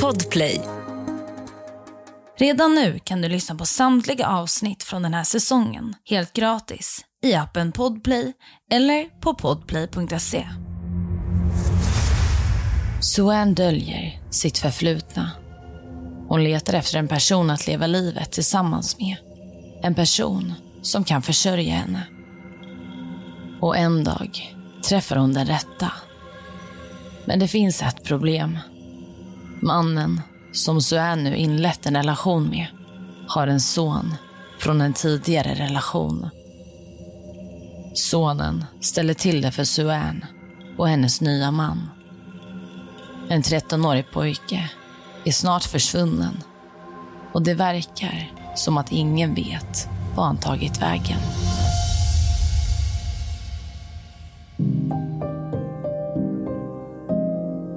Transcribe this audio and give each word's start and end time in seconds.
Podplay. 0.00 0.60
Redan 2.38 2.74
nu 2.74 2.98
kan 3.04 3.22
du 3.22 3.28
lyssna 3.28 3.54
på 3.54 3.66
samtliga 3.66 4.26
avsnitt 4.26 4.82
från 4.82 5.02
den 5.02 5.14
här 5.14 5.24
säsongen 5.24 5.94
helt 6.04 6.32
gratis 6.32 7.04
i 7.24 7.34
appen 7.34 7.72
Podplay 7.72 8.32
eller 8.70 9.20
på 9.20 9.34
podplay.se. 9.34 10.48
Suan 13.00 13.54
döljer 13.54 14.20
sitt 14.30 14.58
förflutna. 14.58 15.30
Hon 16.28 16.44
letar 16.44 16.74
efter 16.74 16.98
en 16.98 17.08
person 17.08 17.50
att 17.50 17.66
leva 17.66 17.86
livet 17.86 18.32
tillsammans 18.32 18.98
med. 18.98 19.16
En 19.82 19.94
person 19.94 20.54
som 20.82 21.04
kan 21.04 21.22
försörja 21.22 21.74
henne. 21.74 22.06
Och 23.60 23.76
en 23.76 24.04
dag 24.04 24.56
träffar 24.88 25.16
hon 25.16 25.32
den 25.32 25.46
rätta. 25.46 25.92
Men 27.24 27.38
det 27.38 27.48
finns 27.48 27.82
ett 27.82 28.04
problem. 28.04 28.58
Mannen 29.60 30.20
som 30.52 30.80
Suan 30.80 31.24
nu 31.24 31.36
inlett 31.36 31.86
en 31.86 31.96
relation 31.96 32.48
med 32.48 32.66
har 33.28 33.46
en 33.46 33.60
son 33.60 34.14
från 34.58 34.80
en 34.80 34.92
tidigare 34.92 35.54
relation. 35.54 36.30
Sonen 37.94 38.64
ställer 38.80 39.14
till 39.14 39.42
det 39.42 39.50
för 39.50 39.64
Suan 39.64 40.24
och 40.78 40.88
hennes 40.88 41.20
nya 41.20 41.50
man. 41.50 41.90
En 43.28 43.42
13-årig 43.42 44.10
pojke 44.12 44.70
är 45.24 45.32
snart 45.32 45.64
försvunnen 45.64 46.42
och 47.32 47.42
det 47.42 47.54
verkar 47.54 48.32
som 48.56 48.78
att 48.78 48.92
ingen 48.92 49.34
vet 49.34 49.88
var 50.16 50.24
han 50.24 50.36
tagit 50.36 50.82
vägen. 50.82 51.18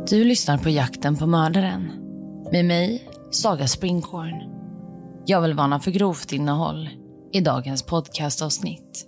Du 0.10 0.24
lyssnar 0.24 0.58
på 0.58 0.70
Jakten 0.70 1.18
på 1.18 1.28
mördaren 1.28 1.92
med 2.52 2.66
mig, 2.66 3.10
Saga 3.32 3.68
Springhorn. 3.68 4.44
Jag 5.26 5.42
vill 5.42 5.54
varna 5.54 5.80
för 5.80 5.92
grovt 5.92 6.32
innehåll 6.32 6.90
i 7.34 7.42
dagens 7.42 7.84
podcastavsnitt. 7.84 9.08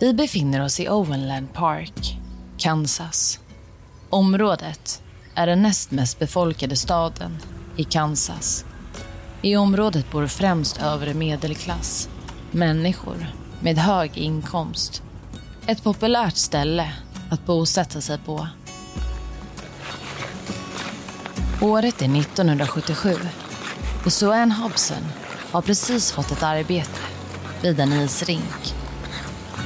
Vi 0.00 0.14
befinner 0.14 0.64
oss 0.64 0.80
i 0.80 0.88
Owenland 0.88 1.52
Park, 1.52 2.18
Kansas. 2.58 3.40
Området 4.10 5.02
är 5.34 5.46
den 5.46 5.62
näst 5.62 5.90
mest 5.90 6.18
befolkade 6.18 6.76
staden 6.76 7.38
i 7.76 7.84
Kansas. 7.84 8.64
I 9.44 9.56
området 9.56 10.10
bor 10.10 10.26
främst 10.26 10.82
övre 10.82 11.14
medelklass, 11.14 12.08
människor 12.50 13.26
med 13.60 13.78
hög 13.78 14.18
inkomst. 14.18 15.02
Ett 15.66 15.82
populärt 15.82 16.36
ställe 16.36 16.92
att 17.30 17.46
bosätta 17.46 18.00
sig 18.00 18.18
på. 18.18 18.48
Året 21.60 22.02
är 22.02 22.20
1977 22.20 23.14
och 24.04 24.12
Suanne 24.12 24.54
Hobson 24.54 25.04
har 25.50 25.62
precis 25.62 26.12
fått 26.12 26.30
ett 26.30 26.42
arbete 26.42 27.00
vid 27.62 27.80
en 27.80 27.92
isrink. 27.92 28.74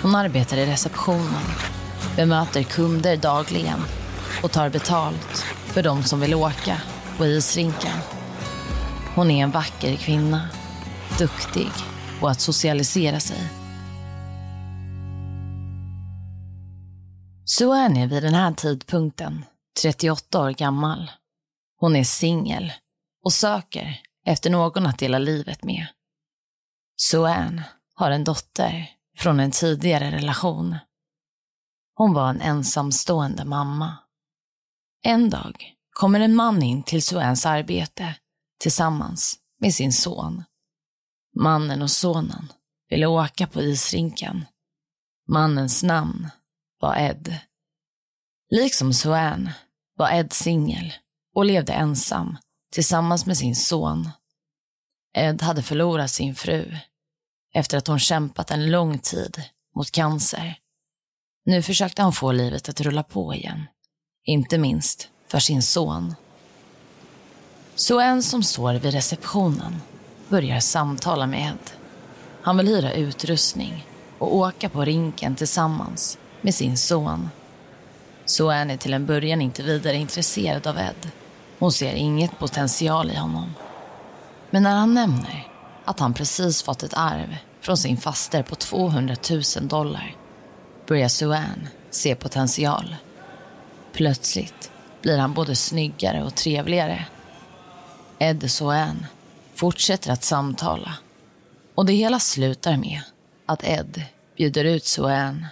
Hon 0.03 0.15
arbetar 0.15 0.57
i 0.57 0.67
receptionen, 0.67 1.45
bemöter 2.17 2.63
kunder 2.63 3.17
dagligen 3.17 3.81
och 4.43 4.53
tar 4.53 4.69
betalt 4.69 5.45
för 5.67 5.83
de 5.83 6.03
som 6.03 6.21
vill 6.21 6.35
åka 6.35 6.81
på 7.19 7.27
isrinken. 7.27 8.16
Hon 9.17 9.31
är 9.31 9.43
en 9.43 9.51
vacker 9.51 9.97
kvinna, 9.97 10.49
duktig 11.19 11.71
på 12.21 12.29
att 12.29 12.41
socialisera 12.41 13.21
sig. 13.21 13.51
Suanne 17.45 18.03
är 18.03 18.07
vid 18.07 18.23
den 18.23 18.35
här 18.35 18.53
tidpunkten 18.53 19.45
38 19.83 20.43
år 20.43 20.51
gammal. 20.51 21.11
Hon 21.77 21.97
är 21.97 22.05
singel 22.05 22.73
och 23.25 23.33
söker 23.33 24.01
efter 24.27 24.51
någon 24.51 24.87
att 24.87 24.99
dela 24.99 25.19
livet 25.19 25.65
med. 25.65 25.87
Suan 26.97 27.63
har 27.95 28.11
en 28.11 28.25
dotter 28.25 28.91
från 29.19 29.41
en 29.41 29.51
tidigare 29.51 30.11
relation. 30.11 30.77
Hon 31.95 32.15
var 32.15 32.31
en 32.31 32.41
ensamstående 32.41 33.45
mamma. 33.45 33.97
En 35.05 35.31
dag 35.31 35.75
kommer 35.91 36.21
en 36.21 36.35
man 36.35 36.63
in 36.63 36.83
till 36.83 37.03
Suans 37.03 37.47
arbete 37.47 38.15
tillsammans 38.59 39.39
med 39.61 39.75
sin 39.75 39.93
son. 39.93 40.45
Mannen 41.37 41.83
och 41.83 41.91
sonen 41.91 42.53
ville 42.91 43.07
åka 43.07 43.47
på 43.47 43.63
isrinken. 43.63 44.45
Mannens 45.29 45.83
namn 45.83 46.31
var 46.81 46.97
Ed. 46.97 47.39
Liksom 48.51 48.93
Suan 48.93 49.51
var 49.97 50.11
Ed 50.11 50.33
singel 50.33 50.93
och 51.35 51.45
levde 51.45 51.73
ensam 51.73 52.37
tillsammans 52.73 53.27
med 53.27 53.37
sin 53.37 53.57
son. 53.57 54.11
Ed 55.17 55.43
hade 55.43 55.63
förlorat 55.63 56.11
sin 56.11 56.35
fru 56.35 56.77
efter 57.55 57.79
att 57.79 57.87
hon 57.87 57.99
kämpat 57.99 58.51
en 58.51 58.71
lång 58.71 58.99
tid 58.99 59.43
mot 59.77 59.91
cancer. 59.91 60.59
Nu 61.45 61.63
försökte 61.63 62.03
han 62.03 62.13
få 62.13 62.33
livet 62.33 62.69
att 62.69 62.81
rulla 62.81 63.03
på 63.03 63.35
igen. 63.35 63.67
Inte 64.25 64.59
minst 64.59 65.09
för 65.29 65.39
sin 65.39 65.63
son. 65.63 66.15
Så 67.79 68.01
en 68.01 68.23
som 68.23 68.43
står 68.43 68.75
vid 68.75 68.93
receptionen 68.93 69.83
börjar 70.29 70.61
samtala 70.61 71.27
med 71.27 71.41
Ed. 71.41 71.71
Han 72.43 72.57
vill 72.57 72.69
hyra 72.69 72.93
utrustning 72.93 73.87
och 74.19 74.37
åka 74.37 74.69
på 74.69 74.85
rinken 74.85 75.35
tillsammans 75.35 76.19
med 76.41 76.55
sin 76.55 76.77
son. 76.77 77.31
Så 78.25 78.51
är 78.51 78.77
till 78.77 78.95
en 78.95 79.07
början 79.07 79.43
inte 79.43 79.63
vidare 79.63 79.97
intresserad 79.97 80.67
av 80.67 80.79
Ed. 80.79 81.11
Hon 81.59 81.73
ser 81.73 81.95
inget 81.95 82.39
potential 82.39 83.11
i 83.11 83.17
honom. 83.17 83.55
Men 84.51 84.63
när 84.63 84.77
han 84.77 84.95
nämner 84.95 85.49
att 85.85 86.01
han 86.01 86.15
precis 86.15 86.63
fått 86.63 86.83
ett 86.83 86.95
arv 86.97 87.37
från 87.61 87.77
sin 87.77 87.97
faster 87.97 88.43
på 88.43 88.55
200 88.55 89.17
000 89.31 89.69
dollar 89.69 90.17
börjar 90.87 91.09
Suan 91.09 91.69
se 91.91 92.15
potential. 92.15 92.97
Plötsligt 93.93 94.71
blir 95.03 95.19
han 95.19 95.35
både 95.35 95.57
snyggare 95.57 96.23
och 96.23 96.35
trevligare. 96.35 97.07
Ed 98.19 98.51
Suan 98.51 99.07
fortsätter 99.55 100.13
att 100.13 100.25
samtala 100.25 100.95
och 101.75 101.87
det 101.87 101.93
hela 101.93 102.19
slutar 102.19 102.77
med 102.77 103.01
att 103.47 103.65
Ed 103.65 104.03
bjuder 104.37 104.65
ut 104.65 104.85
Suan. 104.85 105.47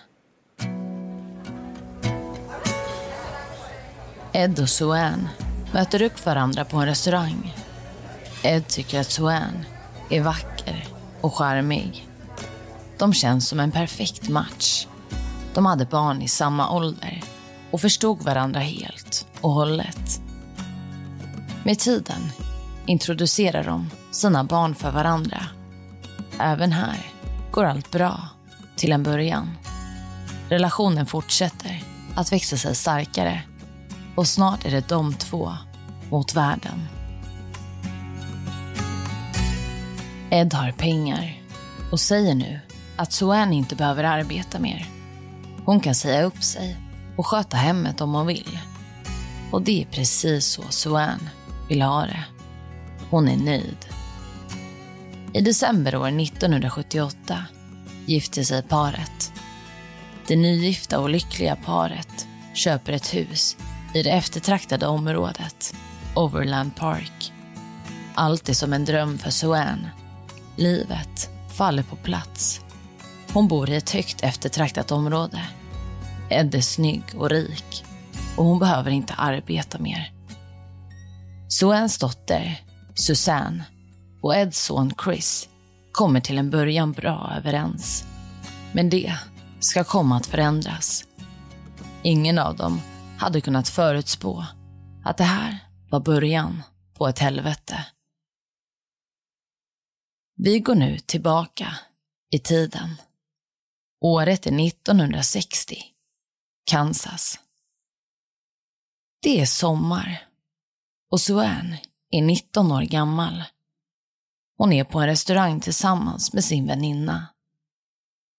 Ed 4.32 4.60
och 4.60 4.68
Suan 4.68 5.28
möter 5.72 6.02
upp 6.02 6.26
varandra 6.26 6.64
på 6.64 6.76
en 6.76 6.86
restaurang. 6.86 7.54
Ed 8.42 8.68
tycker 8.68 9.00
att 9.00 9.10
Suan 9.10 9.64
är 10.10 10.20
vacker 10.20 10.86
och 11.20 11.34
charmig. 11.34 12.08
De 12.98 13.14
känns 13.14 13.48
som 13.48 13.60
en 13.60 13.72
perfekt 13.72 14.28
match. 14.28 14.86
De 15.54 15.66
hade 15.66 15.84
barn 15.84 16.22
i 16.22 16.28
samma 16.28 16.70
ålder 16.70 17.22
och 17.70 17.80
förstod 17.80 18.22
varandra 18.22 18.60
helt 18.60 19.26
och 19.40 19.50
hållet. 19.50 20.20
Med 21.64 21.78
tiden 21.78 22.22
introducerar 22.86 23.64
de 23.64 23.90
sina 24.10 24.44
barn 24.44 24.74
för 24.74 24.90
varandra. 24.90 25.46
Även 26.38 26.72
här 26.72 27.06
går 27.50 27.64
allt 27.64 27.90
bra 27.90 28.28
till 28.76 28.92
en 28.92 29.02
början. 29.02 29.50
Relationen 30.48 31.06
fortsätter 31.06 31.82
att 32.14 32.32
växa 32.32 32.56
sig 32.56 32.74
starkare 32.74 33.42
och 34.14 34.28
snart 34.28 34.64
är 34.64 34.70
det 34.70 34.88
de 34.88 35.14
två 35.14 35.52
mot 36.10 36.34
världen. 36.34 36.88
Ed 40.30 40.54
har 40.54 40.72
pengar 40.72 41.40
och 41.90 42.00
säger 42.00 42.34
nu 42.34 42.60
att 42.96 43.12
Suan 43.12 43.52
inte 43.52 43.76
behöver 43.76 44.04
arbeta 44.04 44.58
mer. 44.58 44.88
Hon 45.64 45.80
kan 45.80 45.94
säga 45.94 46.22
upp 46.22 46.42
sig 46.42 46.76
och 47.16 47.26
sköta 47.26 47.56
hemmet 47.56 48.00
om 48.00 48.14
hon 48.14 48.26
vill. 48.26 48.58
Och 49.50 49.62
det 49.62 49.82
är 49.82 49.86
precis 49.86 50.46
så 50.46 50.62
Suan 50.70 51.28
vill 51.68 51.82
ha 51.82 52.00
det. 52.00 52.33
Hon 53.10 53.28
är 53.28 53.36
nöjd. 53.36 53.86
I 55.32 55.40
december 55.40 55.96
år 55.96 56.08
1978 56.08 57.44
gifter 58.06 58.42
sig 58.42 58.62
paret. 58.62 59.32
Det 60.26 60.36
nygifta 60.36 61.00
och 61.00 61.10
lyckliga 61.10 61.56
paret 61.56 62.26
köper 62.54 62.92
ett 62.92 63.14
hus 63.14 63.56
i 63.94 64.02
det 64.02 64.10
eftertraktade 64.10 64.86
området, 64.86 65.74
Overland 66.14 66.76
Park. 66.76 67.32
Allt 68.14 68.48
är 68.48 68.54
som 68.54 68.72
en 68.72 68.84
dröm 68.84 69.18
för 69.18 69.30
Suan. 69.30 69.86
Livet 70.56 71.30
faller 71.52 71.82
på 71.82 71.96
plats. 71.96 72.60
Hon 73.32 73.48
bor 73.48 73.70
i 73.70 73.76
ett 73.76 73.90
högt 73.90 74.20
eftertraktat 74.22 74.92
område. 74.92 75.40
Ed 76.30 76.54
är 76.54 76.60
snygg 76.60 77.04
och 77.16 77.30
rik 77.30 77.84
och 78.36 78.44
hon 78.44 78.58
behöver 78.58 78.90
inte 78.90 79.14
arbeta 79.14 79.78
mer. 79.78 80.12
Suans 81.48 81.98
dotter, 81.98 82.63
Susanne, 82.94 83.64
och 84.22 84.34
Eds 84.34 84.64
son 84.64 84.92
Chris 85.04 85.48
kommer 85.92 86.20
till 86.20 86.38
en 86.38 86.50
början 86.50 86.92
bra 86.92 87.32
överens. 87.36 88.04
Men 88.74 88.90
det 88.90 89.14
ska 89.60 89.84
komma 89.84 90.16
att 90.16 90.26
förändras. 90.26 91.04
Ingen 92.02 92.38
av 92.38 92.56
dem 92.56 92.80
hade 93.18 93.40
kunnat 93.40 93.68
förutspå 93.68 94.44
att 95.04 95.16
det 95.16 95.24
här 95.24 95.58
var 95.90 96.00
början 96.00 96.62
på 96.94 97.08
ett 97.08 97.18
helvete. 97.18 97.86
Vi 100.36 100.60
går 100.60 100.74
nu 100.74 100.98
tillbaka 100.98 101.76
i 102.30 102.38
tiden. 102.38 102.96
Året 104.00 104.46
är 104.46 104.66
1960. 104.66 105.76
Kansas. 106.70 107.40
Det 109.22 109.40
är 109.40 109.46
sommar 109.46 110.28
och 111.10 111.20
Suanne 111.20 111.80
är 112.14 112.22
19 112.22 112.72
år 112.72 112.82
gammal. 112.82 113.44
Hon 114.56 114.72
är 114.72 114.84
på 114.84 115.00
en 115.00 115.06
restaurang 115.06 115.60
tillsammans 115.60 116.32
med 116.32 116.44
sin 116.44 116.66
väninna. 116.66 117.26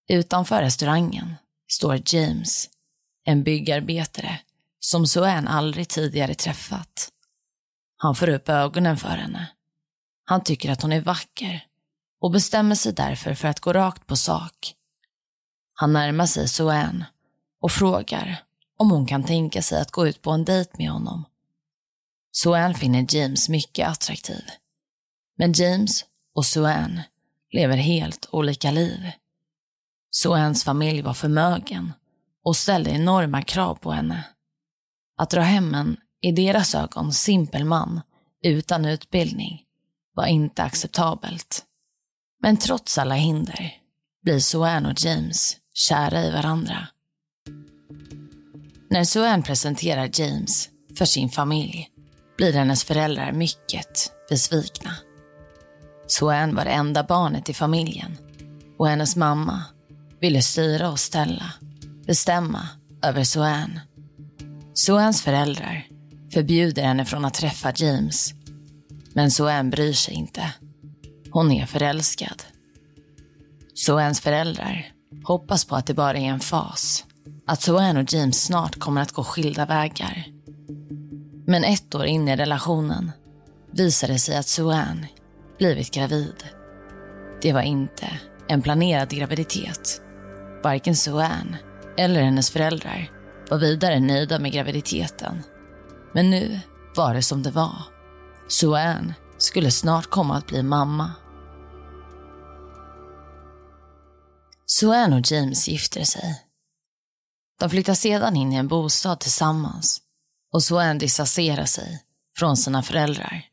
Utanför 0.08 0.62
restaurangen 0.62 1.36
står 1.68 2.02
James, 2.06 2.70
en 3.24 3.44
byggarbetare 3.44 4.40
som 4.80 5.08
Suan 5.08 5.48
aldrig 5.48 5.90
tidigare 5.90 6.34
träffat. 6.34 7.10
Han 7.98 8.16
får 8.16 8.30
upp 8.30 8.50
ögonen 8.50 8.98
för 8.98 9.18
henne. 9.18 9.48
Han 10.26 10.44
tycker 10.44 10.72
att 10.72 10.82
hon 10.82 10.92
är 10.92 11.02
vacker 11.02 11.66
och 12.22 12.32
bestämmer 12.32 12.76
sig 12.76 12.94
därför 12.94 13.34
för 13.34 13.48
att 13.48 13.60
gå 13.60 13.74
rakt 13.74 14.08
på 14.08 14.16
sak. 14.16 14.74
Han 15.74 15.94
närmar 15.94 16.26
sig 16.26 16.48
Suan 16.48 17.04
och 17.62 17.72
frågar 17.72 18.44
om 18.78 18.92
hon 18.92 19.06
kan 19.06 19.24
tänka 19.24 19.62
sig 19.62 19.82
att 19.82 19.92
gå 19.92 20.08
ut 20.08 20.22
på 20.22 20.32
en 20.32 20.46
dejt 20.46 20.72
med 20.78 20.90
honom. 20.90 21.26
Suan 22.38 22.74
finner 22.74 23.06
James 23.10 23.50
mycket 23.50 23.88
attraktiv. 23.88 24.44
Men 25.38 25.54
James 25.54 26.06
och 26.36 26.46
Suan 26.46 27.02
lever 27.52 27.78
helt 27.78 28.30
olika 28.32 28.72
liv. 28.72 29.12
Suans 30.12 30.64
familj 30.64 31.02
var 31.02 31.14
förmögen 31.14 31.94
och 32.44 32.56
ställde 32.56 32.92
enorma 32.92 33.42
krav 33.42 33.76
på 33.76 33.92
henne. 33.92 34.24
Att 35.18 35.30
dra 35.30 35.42
hem 35.42 35.76
en, 35.76 35.98
i 36.22 36.32
deras 36.32 36.76
ögon, 36.76 37.14
simpel 37.14 37.66
man 37.66 38.02
utan 38.44 38.86
utbildning 38.86 39.64
var 40.14 40.26
inte 40.26 40.64
acceptabelt. 40.64 41.66
Men 42.42 42.58
trots 42.58 42.98
alla 42.98 43.16
hinder 43.16 43.74
blir 44.24 44.40
Suan 44.40 44.86
och 44.86 45.06
James 45.06 45.58
kära 45.74 46.24
i 46.24 46.32
varandra. 46.32 46.88
När 48.90 49.04
Suan 49.04 49.44
presenterar 49.44 50.10
James 50.14 50.70
för 50.98 51.06
sin 51.06 51.30
familj 51.30 51.92
blir 52.38 52.54
hennes 52.54 52.84
föräldrar 52.84 53.32
mycket 53.32 54.12
besvikna. 54.30 54.92
Suan 56.08 56.56
var 56.56 56.66
det 56.66 56.72
enda 56.72 57.04
barnet 57.04 57.50
i 57.50 57.54
familjen 57.54 58.18
och 58.78 58.88
hennes 58.88 59.16
mamma 59.16 59.64
ville 60.20 60.42
styra 60.42 60.90
och 60.90 61.00
ställa, 61.00 61.54
bestämma 62.08 62.68
över 63.04 63.24
Suan. 63.24 63.80
Suans 64.74 65.22
föräldrar 65.22 65.88
förbjuder 66.34 66.84
henne 66.84 67.06
från 67.06 67.26
att 67.26 67.34
träffa 67.34 67.74
James. 67.76 68.34
Men 69.14 69.32
Suan 69.32 69.70
bryr 69.70 69.94
sig 69.94 70.14
inte. 70.14 70.54
Hon 71.32 71.52
är 71.52 71.66
förälskad. 71.66 72.44
Suans 73.74 74.22
föräldrar 74.22 74.92
hoppas 75.24 75.66
på 75.66 75.76
att 75.76 75.86
det 75.86 75.94
bara 75.94 76.18
är 76.18 76.30
en 76.30 76.40
fas. 76.40 77.06
Att 77.48 77.62
Suan 77.62 77.98
och 77.98 78.14
James 78.14 78.44
snart 78.44 78.80
kommer 78.80 79.02
att 79.02 79.12
gå 79.12 79.24
skilda 79.24 79.66
vägar. 79.66 80.35
Men 81.48 81.64
ett 81.64 81.96
år 81.96 82.06
in 82.06 82.28
i 82.28 82.36
relationen 82.36 83.12
visar 83.72 84.08
det 84.08 84.20
sig 84.20 84.38
att 84.38 84.48
Suan 84.48 85.06
blivit 85.58 85.92
gravid. 85.92 86.44
Det 87.42 87.54
var 87.54 87.62
inte 87.62 88.20
en 88.48 88.62
planerad 88.62 89.10
graviditet. 89.10 90.02
Varken 90.64 90.96
Suan 90.96 91.56
eller 91.98 92.22
hennes 92.22 92.50
föräldrar 92.50 93.12
var 93.50 93.58
vidare 93.58 94.00
nöjda 94.00 94.40
med 94.40 94.52
graviditeten. 94.52 95.44
Men 96.14 96.30
nu 96.30 96.60
var 96.96 97.14
det 97.14 97.22
som 97.22 97.44
det 97.44 97.52
var. 97.52 97.78
Suan 98.48 99.14
skulle 99.38 99.72
snart 99.72 100.06
komma 100.10 100.38
att 100.38 100.48
bli 100.48 100.64
mamma. 100.64 101.12
Suan 104.66 105.14
och 105.14 105.32
James 105.32 105.68
gifter 105.68 106.04
sig. 106.04 106.42
De 107.60 107.70
flyttar 107.70 107.94
sedan 107.94 108.36
in 108.36 108.54
i 108.54 108.56
en 108.56 108.68
bostad 108.68 109.20
tillsammans 109.20 110.05
och 110.56 110.64
Suan 110.64 110.98
distanserar 110.98 111.66
sig 111.66 112.04
från 112.38 112.58
sina 112.58 112.84
föräldrar. 112.84 113.46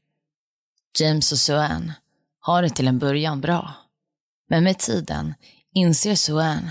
James 0.99 1.32
och 1.32 1.38
Suan 1.38 1.93
har 2.40 2.62
det 2.62 2.70
till 2.70 2.88
en 2.88 2.99
början 2.99 3.40
bra. 3.40 3.75
Men 4.49 4.64
med 4.64 4.78
tiden 4.78 5.34
inser 5.75 6.14
Suan 6.14 6.70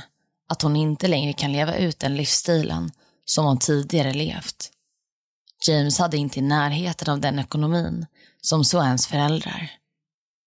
att 0.50 0.62
hon 0.62 0.75
inte 0.75 1.07
längre 1.07 1.33
kan 1.33 1.51
leva 1.51 1.75
ut 1.75 2.00
den 2.00 2.16
livsstilen 2.16 2.92
som 3.25 3.45
hon 3.45 3.57
tidigare 3.57 4.13
levt. 4.13 4.72
James 5.68 6.00
hade 6.00 6.18
inte 6.18 6.39
i 6.39 6.42
närheten 6.42 7.13
av 7.13 7.19
den 7.19 7.39
ekonomin 7.39 8.06
som 8.42 8.66
Suans 8.66 9.07
föräldrar. 9.07 9.72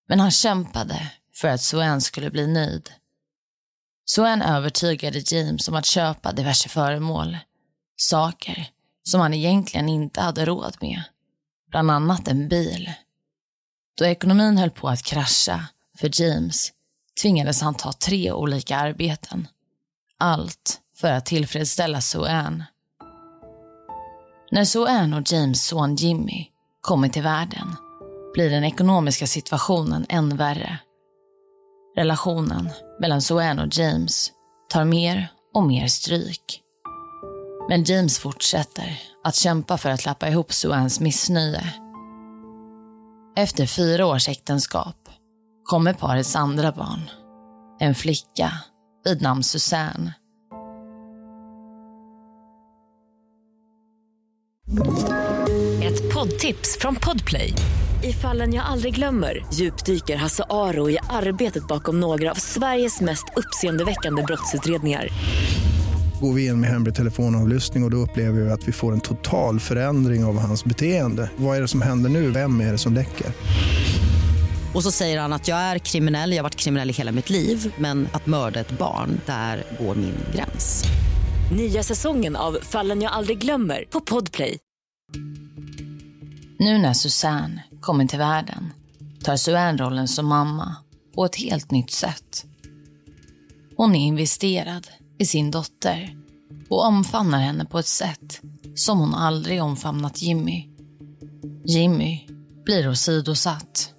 Men 0.09 0.21
han 0.21 0.31
kämpade 0.31 1.11
för 1.35 1.49
att 1.49 1.63
Suan 1.63 2.01
skulle 2.01 2.31
bli 2.31 2.47
nöjd. 2.47 2.91
Suan 4.07 4.43
övertygade 4.43 5.23
James 5.27 5.69
om 5.69 5.75
att 5.75 5.87
köpa 5.87 6.33
diverse 6.33 6.69
föremål. 6.69 7.39
Saker 7.97 8.74
som 9.05 9.21
han 9.21 9.35
egentligen 9.35 9.89
inte 9.89 10.21
hade 10.21 10.45
råd 10.45 10.77
med. 10.81 11.03
Bland 11.71 11.91
annat 11.91 12.29
en 12.29 12.49
bil. 12.49 12.93
Då 13.99 14.07
ekonomin 14.07 14.59
höll 14.59 14.71
på 14.71 14.89
att 14.89 15.03
krascha 15.03 15.69
för 15.99 16.23
James 16.23 16.73
tvingades 17.23 17.61
han 17.61 17.75
ta 17.75 17.93
tre 17.93 18.33
olika 18.33 18.77
arbeten. 18.77 19.49
Allt 20.19 20.81
för 20.97 21.13
att 21.13 21.27
tillfredsställa 21.27 22.01
Suan. 22.01 22.65
När 24.51 24.65
Suan 24.65 25.15
och 25.15 25.33
James 25.33 25.67
son 25.67 25.97
Jimmy 25.97 26.47
kommer 26.81 27.09
till 27.09 27.23
världen 27.23 27.77
blir 28.35 28.51
den 28.51 28.65
ekonomiska 28.65 29.27
situationen 29.27 30.07
än 30.09 30.37
värre. 30.37 30.79
Relationen 31.97 32.71
mellan 33.01 33.23
Suan 33.23 33.59
och 33.59 33.69
James 33.79 34.33
tar 34.69 34.85
mer 34.85 35.29
och 35.55 35.63
mer 35.63 35.89
stryk. 35.89 36.64
Men 37.69 37.85
James 37.85 38.19
fortsätter 38.19 39.01
att 39.25 39.35
kämpa 39.35 39.79
för 39.79 39.91
att 39.91 40.05
lappa 40.05 40.29
ihop 40.29 40.53
Suans 40.53 41.01
missnöje. 41.01 41.75
Efter 43.37 43.67
fyra 43.67 44.07
års 44.07 44.29
äktenskap 44.29 44.97
kommer 45.65 45.93
parets 45.93 46.37
andra 46.37 46.73
barn. 46.73 47.11
En 47.81 47.95
flicka 47.95 48.53
vid 49.05 49.23
namn 49.23 49.43
Susanne. 49.43 50.15
Ett 55.83 56.15
poddtips 56.15 56.79
från 56.81 56.97
Podplay. 56.97 57.55
I 58.03 58.13
fallen 58.13 58.55
jag 58.55 58.65
aldrig 58.67 58.95
glömmer 58.95 59.47
djupdyker 59.53 60.17
Hasse 60.17 60.45
Aro 60.51 60.91
i 60.91 60.99
arbetet 61.11 61.69
bakom 61.69 62.01
några 62.01 62.31
av 62.31 62.35
Sveriges 62.35 63.01
mest 63.01 63.25
uppseendeväckande 63.37 64.23
brottsutredningar 64.23 65.09
går 66.25 66.33
vi 66.33 66.47
in 66.47 66.61
med 66.61 66.71
hemlig 66.71 66.95
telefonavlyssning 66.95 67.83
och, 67.83 67.87
och 67.87 67.91
då 67.91 67.97
upplever 67.97 68.41
vi 68.41 68.51
att 68.51 68.69
vi 68.69 68.73
får 68.73 68.93
en 68.93 69.01
total 69.01 69.61
förändring 69.61 70.25
av 70.25 70.39
hans 70.39 70.65
beteende. 70.65 71.31
Vad 71.37 71.57
är 71.57 71.61
det 71.61 71.69
som 71.69 71.83
händer 71.83 72.11
nu? 72.11 72.31
Vem 72.31 72.61
är 72.61 72.73
det 72.73 72.79
som 72.79 72.95
läcker? 72.95 73.27
Och 74.75 74.83
så 74.83 74.91
säger 74.91 75.21
han 75.21 75.33
att 75.33 75.49
jag 75.49 75.59
är 75.59 75.79
kriminell, 75.79 76.31
jag 76.31 76.39
har 76.39 76.43
varit 76.43 76.57
kriminell 76.57 76.91
i 76.91 76.93
hela 76.93 77.13
mitt 77.13 77.31
liv 77.31 77.75
men 77.79 78.09
att 78.13 78.27
mörda 78.27 78.61
ett 78.61 78.79
barn, 78.79 79.21
där 79.27 79.65
går 79.81 79.95
min 79.95 80.15
gräns. 80.35 80.85
Nya 81.53 81.83
säsongen 81.83 82.37
av 82.37 82.59
Fallen 82.63 83.03
jag 83.03 83.13
aldrig 83.13 83.39
glömmer 83.39 83.85
på 83.91 84.01
Podplay. 84.01 84.59
Nu 86.59 86.79
när 86.79 86.93
Susanne 86.93 87.63
kommer 87.81 88.07
till 88.07 88.19
världen 88.19 88.73
tar 89.25 89.37
Susanne 89.37 89.79
rollen 89.79 90.09
som 90.09 90.27
mamma 90.27 90.77
på 91.15 91.25
ett 91.25 91.37
helt 91.37 91.71
nytt 91.71 91.91
sätt. 91.91 92.45
Hon 93.77 93.95
är 93.95 94.07
investerad 94.07 94.87
i 95.19 95.27
sin 95.27 95.51
dotter 95.51 96.17
och 96.69 96.85
omfamnar 96.85 97.39
henne 97.39 97.65
på 97.65 97.79
ett 97.79 97.87
sätt 97.87 98.41
som 98.75 98.99
hon 98.99 99.15
aldrig 99.15 99.63
omfamnat 99.63 100.23
Jimmy. 100.23 100.69
Jimmy 101.65 102.21
blir 102.65 102.89
åsidosatt. 102.89 103.95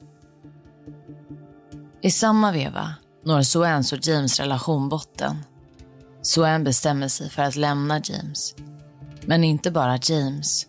I 2.01 2.11
samma 2.11 2.51
veva 2.51 2.93
når 3.25 3.41
Suans 3.41 3.93
och 3.93 4.07
James 4.07 4.39
relation 4.39 4.89
botten. 4.89 5.43
Suan 6.21 6.63
bestämmer 6.63 7.07
sig 7.07 7.29
för 7.29 7.41
att 7.41 7.55
lämna 7.55 8.01
James. 8.03 8.55
Men 9.25 9.43
inte 9.43 9.71
bara 9.71 9.99
James. 10.03 10.67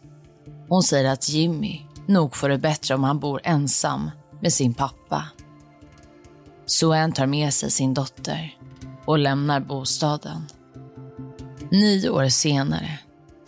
Hon 0.68 0.82
säger 0.82 1.12
att 1.12 1.28
Jimmy 1.28 1.80
nog 2.06 2.36
får 2.36 2.48
det 2.48 2.58
bättre 2.58 2.94
om 2.94 3.04
han 3.04 3.18
bor 3.18 3.40
ensam 3.44 4.10
med 4.40 4.52
sin 4.52 4.74
pappa. 4.74 5.28
Suan 6.66 7.12
tar 7.12 7.26
med 7.26 7.54
sig 7.54 7.70
sin 7.70 7.94
dotter 7.94 8.55
och 9.06 9.18
lämnar 9.18 9.60
bostaden. 9.60 10.46
Nio 11.70 12.10
år 12.10 12.28
senare 12.28 12.98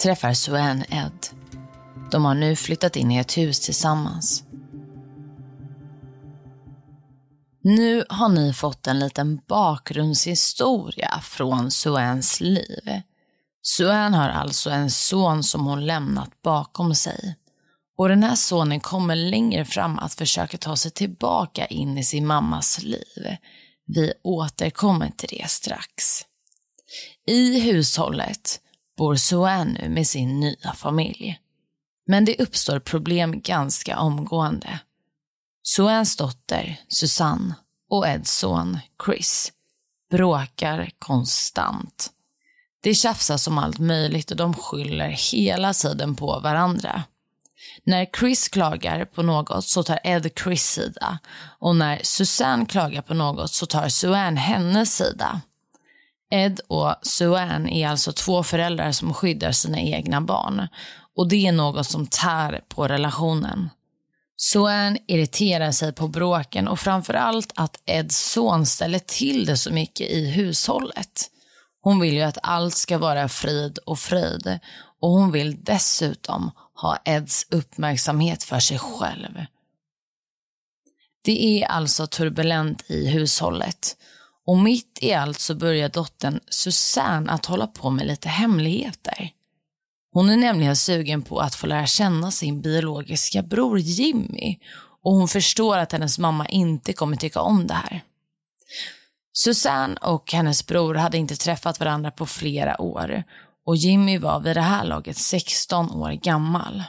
träffar 0.02 0.32
Suan 0.32 0.84
Ed. 0.88 1.26
De 2.10 2.24
har 2.24 2.34
nu 2.34 2.56
flyttat 2.56 2.96
in 2.96 3.10
i 3.10 3.18
ett 3.18 3.38
hus 3.38 3.60
tillsammans. 3.60 4.44
Nu 7.62 8.04
har 8.08 8.28
ni 8.28 8.52
fått 8.52 8.86
en 8.86 8.98
liten 8.98 9.40
bakgrundshistoria 9.48 11.20
från 11.22 11.70
Suens 11.70 12.40
liv. 12.40 13.02
Suen 13.62 14.14
har 14.14 14.28
alltså 14.28 14.70
en 14.70 14.90
son 14.90 15.42
som 15.42 15.66
hon 15.66 15.86
lämnat 15.86 16.42
bakom 16.42 16.94
sig. 16.94 17.36
Och 17.98 18.08
den 18.08 18.22
här 18.22 18.34
sonen 18.34 18.80
kommer 18.80 19.16
längre 19.16 19.64
fram 19.64 19.98
att 19.98 20.14
försöka 20.14 20.58
ta 20.58 20.76
sig 20.76 20.90
tillbaka 20.90 21.66
in 21.66 21.98
i 21.98 22.04
sin 22.04 22.26
mammas 22.26 22.82
liv. 22.82 23.36
Vi 23.88 24.12
återkommer 24.22 25.10
till 25.16 25.28
det 25.38 25.50
strax. 25.50 26.24
I 27.26 27.60
hushållet 27.60 28.60
bor 28.96 29.16
Suen 29.16 29.68
nu 29.68 29.88
med 29.88 30.06
sin 30.06 30.40
nya 30.40 30.72
familj. 30.76 31.40
Men 32.06 32.24
det 32.24 32.40
uppstår 32.40 32.78
problem 32.78 33.40
ganska 33.40 33.98
omgående. 33.98 34.78
Suans 35.62 36.16
dotter 36.16 36.80
Susanne 36.88 37.54
och 37.90 38.08
Eds 38.08 38.38
son 38.38 38.78
Chris 39.04 39.52
bråkar 40.10 40.90
konstant. 40.98 42.10
Det 42.82 42.94
tjafsas 42.94 43.46
om 43.46 43.58
allt 43.58 43.78
möjligt 43.78 44.30
och 44.30 44.36
de 44.36 44.54
skyller 44.54 45.08
hela 45.08 45.74
tiden 45.74 46.14
på 46.14 46.40
varandra. 46.40 47.02
När 47.88 48.06
Chris 48.20 48.48
klagar 48.48 49.04
på 49.04 49.22
något 49.22 49.64
så 49.64 49.82
tar 49.82 49.98
Ed 50.04 50.30
Chris 50.42 50.64
sida 50.64 51.18
och 51.58 51.76
när 51.76 52.00
Susanne 52.02 52.66
klagar 52.66 53.02
på 53.02 53.14
något 53.14 53.50
så 53.50 53.66
tar 53.66 53.88
Suanne 53.88 54.40
hennes 54.40 54.96
sida. 54.96 55.40
Ed 56.30 56.60
och 56.66 56.94
Suanne 57.02 57.74
är 57.74 57.88
alltså 57.88 58.12
två 58.12 58.42
föräldrar 58.42 58.92
som 58.92 59.14
skyddar 59.14 59.52
sina 59.52 59.80
egna 59.80 60.20
barn 60.20 60.68
och 61.16 61.28
det 61.28 61.46
är 61.46 61.52
något 61.52 61.86
som 61.86 62.06
tär 62.06 62.60
på 62.68 62.88
relationen. 62.88 63.70
Suanne 64.36 64.98
irriterar 65.06 65.72
sig 65.72 65.92
på 65.92 66.08
bråken 66.08 66.68
och 66.68 66.80
framförallt 66.80 67.52
att 67.56 67.80
Eds 67.86 68.32
son 68.32 68.66
ställer 68.66 68.98
till 68.98 69.46
det 69.46 69.56
så 69.56 69.72
mycket 69.72 70.10
i 70.10 70.30
hushållet. 70.30 71.30
Hon 71.80 72.00
vill 72.00 72.14
ju 72.14 72.22
att 72.22 72.38
allt 72.42 72.74
ska 72.74 72.98
vara 72.98 73.28
frid 73.28 73.78
och 73.78 73.98
fröjd 73.98 74.58
och 75.00 75.10
hon 75.10 75.32
vill 75.32 75.64
dessutom 75.64 76.50
ha 76.80 76.98
Eds 77.04 77.46
uppmärksamhet 77.50 78.42
för 78.42 78.60
sig 78.60 78.78
själv. 78.78 79.44
Det 81.22 81.62
är 81.62 81.66
alltså 81.66 82.06
turbulent 82.06 82.90
i 82.90 83.08
hushållet 83.08 83.96
och 84.46 84.58
mitt 84.58 84.98
i 85.00 85.12
allt 85.12 85.38
så 85.38 85.54
börjar 85.54 85.88
dottern 85.88 86.40
Susanne 86.48 87.32
att 87.32 87.46
hålla 87.46 87.66
på 87.66 87.90
med 87.90 88.06
lite 88.06 88.28
hemligheter. 88.28 89.30
Hon 90.12 90.30
är 90.30 90.36
nämligen 90.36 90.76
sugen 90.76 91.22
på 91.22 91.40
att 91.40 91.54
få 91.54 91.66
lära 91.66 91.86
känna 91.86 92.30
sin 92.30 92.60
biologiska 92.60 93.42
bror 93.42 93.78
Jimmy 93.78 94.58
och 95.02 95.12
hon 95.12 95.28
förstår 95.28 95.78
att 95.78 95.92
hennes 95.92 96.18
mamma 96.18 96.46
inte 96.46 96.92
kommer 96.92 97.16
tycka 97.16 97.40
om 97.40 97.66
det 97.66 97.74
här. 97.74 98.04
Susanne 99.32 99.96
och 100.02 100.32
hennes 100.32 100.66
bror 100.66 100.94
hade 100.94 101.18
inte 101.18 101.36
träffat 101.36 101.80
varandra 101.80 102.10
på 102.10 102.26
flera 102.26 102.80
år 102.80 103.24
och 103.68 103.76
Jimmy 103.76 104.18
var 104.18 104.40
vid 104.40 104.56
det 104.56 104.60
här 104.60 104.84
laget 104.84 105.18
16 105.18 105.90
år 105.90 106.12
gammal. 106.12 106.84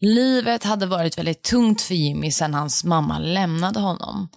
Livet 0.00 0.64
hade 0.64 0.86
varit 0.86 1.18
väldigt 1.18 1.42
tungt 1.42 1.82
för 1.82 1.94
Jimmy 1.94 2.30
sedan 2.30 2.54
hans 2.54 2.84
mamma 2.84 3.18
lämnade 3.18 3.80
honom. 3.80 4.28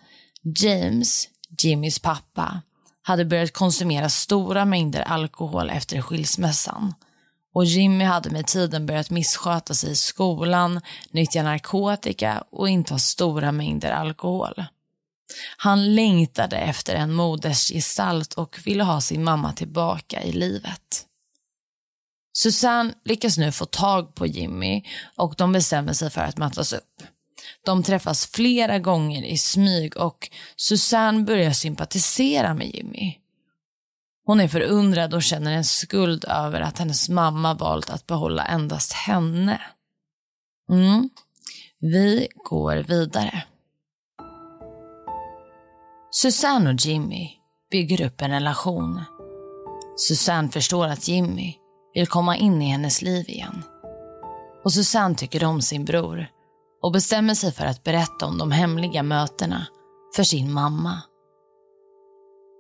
James, 0.60 1.28
Jimmys 1.62 2.00
pappa, 2.00 2.62
hade 3.02 3.25
börjat 3.25 3.54
konsumera 3.54 4.10
stora 4.10 4.66
mängder 4.66 5.02
alkohol 5.02 5.70
efter 5.70 6.02
skilsmässan. 6.02 6.94
Och 7.54 7.66
Jimmy 7.66 8.04
hade 8.04 8.30
med 8.30 8.48
tiden 8.48 8.86
börjat 8.86 9.10
missköta 9.10 9.74
sig 9.74 9.92
i 9.92 9.96
skolan, 9.96 10.82
nyttja 11.12 11.44
narkotika 11.44 12.44
och 12.52 12.70
inta 12.70 12.98
stora 12.98 13.52
mängder 13.52 13.92
alkohol. 13.92 14.63
Han 15.58 15.96
längtade 15.96 16.58
efter 16.58 16.96
en 16.96 17.13
modersgestalt 17.13 18.34
och 18.34 18.60
ville 18.66 18.84
ha 18.84 19.02
sin 19.02 19.24
mamma 19.24 19.54
tillbaka 19.54 20.24
i 20.24 20.32
livet. 20.32 21.08
Susanne 22.34 22.94
lyckas 23.06 23.38
nu 23.38 23.52
få 23.52 23.66
tag 23.66 24.16
på 24.16 24.25
Jimmy 24.25 24.84
och 25.16 25.36
de 25.38 25.52
bestämmer 25.52 25.94
sig 25.94 26.10
för 26.10 26.22
att 26.22 26.38
mötas 26.38 26.74
upp. 26.74 27.04
De 27.66 27.84
träffas 27.84 28.25
flera 28.25 28.80
gånger 28.80 29.24
i 29.24 29.38
smyg 29.38 29.98
och 29.98 30.30
Susanne 30.56 31.24
börjar 31.24 31.52
sympatisera 31.52 32.54
med 32.54 32.75
Jimmy. 32.75 33.16
Hon 34.25 34.40
är 34.40 34.48
förundrad 34.48 35.13
och 35.13 35.24
känner 35.24 35.52
en 35.52 35.63
skuld 35.63 36.25
över 36.25 36.62
att 36.62 36.80
hennes 36.80 37.10
mamma 37.10 37.54
valt 37.54 37.90
att 37.90 38.08
behålla 38.08 38.46
endast 38.46 38.94
henne. 38.94 39.62
Mm. 40.70 41.10
Vi 41.80 42.28
går 42.36 42.75
vidare. 42.75 43.44
Susanne 46.12 46.70
och 46.70 46.80
Jimmy 46.80 47.30
bygger 47.72 48.06
upp 48.06 48.22
en 48.22 48.32
relation. 48.32 49.04
Susanne 49.98 50.50
förstår 50.50 50.88
att 50.88 51.08
Jimmy 51.08 51.56
vill 51.93 52.07
komma 52.07 52.38
in 52.38 52.62
i 52.62 52.65
hennes 52.65 53.01
liv 53.01 53.29
igen. 53.29 53.63
Och 54.63 54.73
Susanne 54.73 55.15
tycker 55.15 55.45
om 55.45 55.62
sin 55.62 55.85
bror 55.85 56.27
och 56.81 56.91
bestämmer 56.91 57.33
sig 57.33 57.51
för 57.51 57.65
att 57.65 57.83
berätta 57.83 58.25
om 58.25 58.38
de 58.38 58.51
hemliga 58.51 59.03
mötena 59.03 59.67
för 60.15 60.23
sin 60.23 60.53
mamma. 60.53 61.01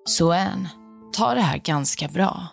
Suanne 0.05 0.69
tar 1.13 1.35
det 1.35 1.41
här 1.41 1.57
ganska 1.57 2.07
bra. 2.07 2.47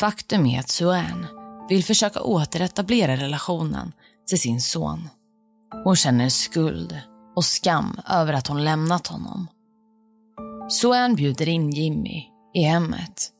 Faktum 0.00 0.46
är 0.46 0.60
att 0.60 0.68
Suanne 0.68 1.28
vill 1.68 1.84
försöka 1.84 2.22
återetablera 2.22 3.16
relationen 3.16 3.92
till 4.28 4.40
sin 4.40 4.60
son. 4.60 5.08
Hon 5.84 5.96
känner 5.96 6.28
skuld 6.28 7.00
och 7.36 7.44
skam 7.44 8.00
över 8.08 8.32
att 8.32 8.46
hon 8.46 8.64
lämnat 8.64 9.06
honom. 9.06 9.46
Suanne 10.68 11.14
bjuder 11.14 11.48
in 11.48 11.70
Jimmy 11.70 12.24
i 12.54 12.62
hemmet. 12.62 13.30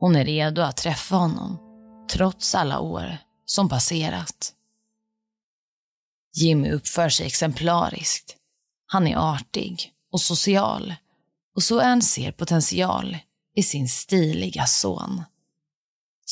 Hon 0.00 0.16
är 0.16 0.24
redo 0.24 0.62
att 0.62 0.76
träffa 0.76 1.16
honom 1.16 1.65
trots 2.08 2.54
alla 2.54 2.80
år 2.80 3.18
som 3.44 3.68
passerat. 3.68 4.52
Jimmy 6.34 6.70
uppför 6.70 7.08
sig 7.08 7.26
exemplariskt. 7.26 8.36
Han 8.86 9.06
är 9.06 9.16
artig 9.16 9.92
och 10.12 10.20
social 10.20 10.94
och 11.54 11.62
Suanne 11.62 12.02
ser 12.02 12.32
potential 12.32 13.18
i 13.56 13.62
sin 13.62 13.88
stiliga 13.88 14.66
son. 14.66 15.22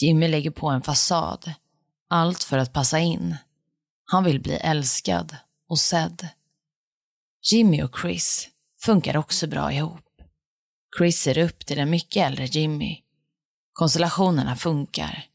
Jimmy 0.00 0.28
lägger 0.28 0.50
på 0.50 0.68
en 0.68 0.82
fasad, 0.82 1.52
allt 2.08 2.42
för 2.42 2.58
att 2.58 2.72
passa 2.72 2.98
in. 2.98 3.36
Han 4.04 4.24
vill 4.24 4.40
bli 4.40 4.54
älskad 4.54 5.36
och 5.68 5.78
sedd. 5.78 6.28
Jimmy 7.52 7.82
och 7.82 7.98
Chris 8.00 8.48
funkar 8.80 9.16
också 9.16 9.46
bra 9.46 9.72
ihop. 9.72 10.00
Chris 10.98 11.20
ser 11.20 11.38
upp 11.38 11.66
till 11.66 11.76
den 11.76 11.90
mycket 11.90 12.26
äldre 12.26 12.44
Jimmy. 12.44 12.98
Konstellationerna 13.72 14.56
funkar. 14.56 15.33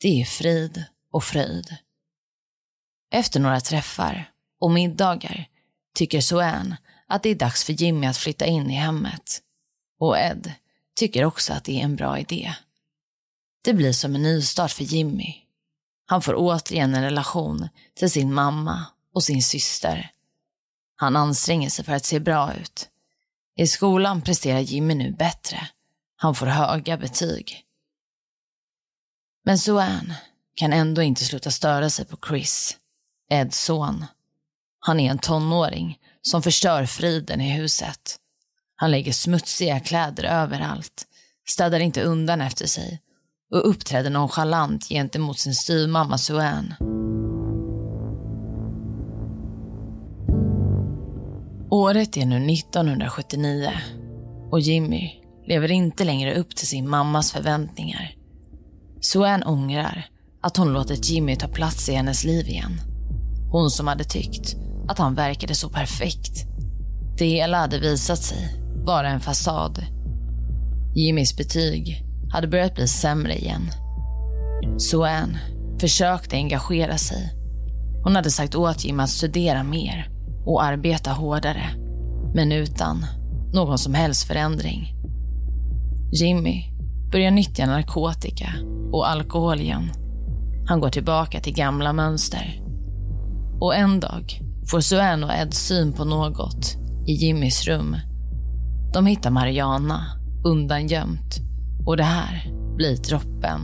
Det 0.00 0.20
är 0.20 0.24
frid 0.24 0.84
och 1.12 1.24
fröjd. 1.24 1.76
Efter 3.10 3.40
några 3.40 3.60
träffar 3.60 4.32
och 4.60 4.70
middagar 4.70 5.48
tycker 5.94 6.20
Suan 6.20 6.76
att 7.06 7.22
det 7.22 7.28
är 7.28 7.34
dags 7.34 7.64
för 7.64 7.72
Jimmy 7.72 8.06
att 8.06 8.16
flytta 8.16 8.46
in 8.46 8.70
i 8.70 8.74
hemmet. 8.74 9.42
Och 9.98 10.18
Ed 10.18 10.52
tycker 10.96 11.24
också 11.24 11.52
att 11.52 11.64
det 11.64 11.80
är 11.80 11.84
en 11.84 11.96
bra 11.96 12.18
idé. 12.18 12.54
Det 13.62 13.74
blir 13.74 13.92
som 13.92 14.14
en 14.14 14.22
nystart 14.22 14.72
för 14.72 14.84
Jimmy. 14.84 15.34
Han 16.06 16.22
får 16.22 16.34
återigen 16.36 16.94
en 16.94 17.02
relation 17.02 17.68
till 17.94 18.10
sin 18.10 18.34
mamma 18.34 18.86
och 19.14 19.24
sin 19.24 19.42
syster. 19.42 20.10
Han 20.96 21.16
anstränger 21.16 21.70
sig 21.70 21.84
för 21.84 21.92
att 21.92 22.04
se 22.04 22.20
bra 22.20 22.54
ut. 22.54 22.88
I 23.56 23.66
skolan 23.66 24.22
presterar 24.22 24.58
Jimmy 24.58 24.94
nu 24.94 25.12
bättre. 25.12 25.68
Han 26.16 26.34
får 26.34 26.46
höga 26.46 26.96
betyg. 26.96 27.67
Men 29.48 29.58
Suan 29.58 30.12
kan 30.54 30.72
ändå 30.72 31.02
inte 31.02 31.24
sluta 31.24 31.50
störa 31.50 31.90
sig 31.90 32.04
på 32.04 32.16
Chris, 32.28 32.76
Eds 33.30 33.64
son. 33.64 34.04
Han 34.80 35.00
är 35.00 35.10
en 35.10 35.18
tonåring 35.18 35.98
som 36.22 36.42
förstör 36.42 36.86
friden 36.86 37.40
i 37.40 37.50
huset. 37.50 38.16
Han 38.76 38.90
lägger 38.90 39.12
smutsiga 39.12 39.80
kläder 39.80 40.24
överallt, 40.24 41.06
städar 41.48 41.80
inte 41.80 42.02
undan 42.02 42.40
efter 42.40 42.66
sig 42.66 43.00
och 43.54 43.68
uppträder 43.70 44.10
nonchalant 44.10 44.88
gentemot 44.88 45.38
sin 45.38 45.54
styvmamma 45.54 46.18
Suan. 46.18 46.74
Året 51.70 52.16
är 52.16 52.26
nu 52.26 52.52
1979 52.52 53.72
och 54.50 54.60
Jimmy 54.60 55.10
lever 55.46 55.70
inte 55.70 56.04
längre 56.04 56.34
upp 56.34 56.56
till 56.56 56.66
sin 56.66 56.88
mammas 56.88 57.32
förväntningar. 57.32 58.17
Suan 59.00 59.42
ångrar 59.42 60.06
att 60.42 60.56
hon 60.56 60.72
låtit 60.72 61.10
Jimmy 61.10 61.36
ta 61.36 61.48
plats 61.48 61.88
i 61.88 61.94
hennes 61.94 62.24
liv 62.24 62.48
igen. 62.48 62.80
Hon 63.50 63.70
som 63.70 63.86
hade 63.86 64.04
tyckt 64.04 64.56
att 64.88 64.98
han 64.98 65.14
verkade 65.14 65.54
så 65.54 65.68
perfekt. 65.68 66.46
Det 67.18 67.26
hela 67.26 67.58
hade 67.58 67.78
visat 67.78 68.18
sig 68.18 68.62
vara 68.84 69.08
en 69.08 69.20
fasad. 69.20 69.84
Jimmys 70.94 71.36
betyg 71.36 72.04
hade 72.30 72.48
börjat 72.48 72.74
bli 72.74 72.88
sämre 72.88 73.36
igen. 73.38 73.70
Suan 74.78 75.36
försökte 75.80 76.36
engagera 76.36 76.98
sig. 76.98 77.34
Hon 78.04 78.16
hade 78.16 78.30
sagt 78.30 78.54
åt 78.54 78.84
Jimmy 78.84 79.02
att 79.02 79.10
studera 79.10 79.62
mer 79.62 80.10
och 80.46 80.64
arbeta 80.64 81.10
hårdare. 81.10 81.70
Men 82.34 82.52
utan 82.52 83.06
någon 83.52 83.78
som 83.78 83.94
helst 83.94 84.24
förändring. 84.24 84.94
Jimmy 86.12 86.64
börjar 87.12 87.30
nyttja 87.30 87.66
narkotika 87.66 88.54
och 88.92 89.08
alkohol 89.08 89.60
igen. 89.60 89.90
Han 90.66 90.80
går 90.80 90.90
tillbaka 90.90 91.40
till 91.40 91.54
gamla 91.54 91.92
mönster. 91.92 92.62
Och 93.60 93.74
en 93.74 94.00
dag 94.00 94.40
får 94.70 94.80
Suen 94.80 95.24
och 95.24 95.32
Ed 95.32 95.54
syn 95.54 95.92
på 95.92 96.04
något 96.04 96.76
i 97.06 97.12
Jimmys 97.12 97.66
rum. 97.66 97.96
De 98.92 99.06
hittar 99.06 99.30
Mariana 99.30 100.06
undangömt 100.44 101.38
och 101.86 101.96
det 101.96 102.02
här 102.02 102.52
blir 102.76 102.96
droppen. 102.96 103.60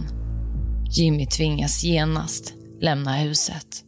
Jimmy 0.90 1.26
tvingas 1.26 1.84
genast 1.84 2.54
lämna 2.80 3.16
huset. 3.16 3.84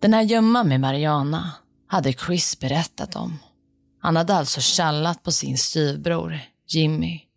Den 0.00 0.14
här 0.14 0.22
gömman 0.22 0.68
med 0.68 0.80
Mariana 0.80 1.52
hade 1.86 2.12
Chris 2.12 2.58
berättat 2.60 3.16
om. 3.16 3.38
Han 4.00 4.16
hade 4.16 4.34
alltså 4.34 4.60
kallat 4.76 5.22
på 5.22 5.32
sin 5.32 5.58
styvbror 5.58 6.40
Jimmy. 6.68 7.27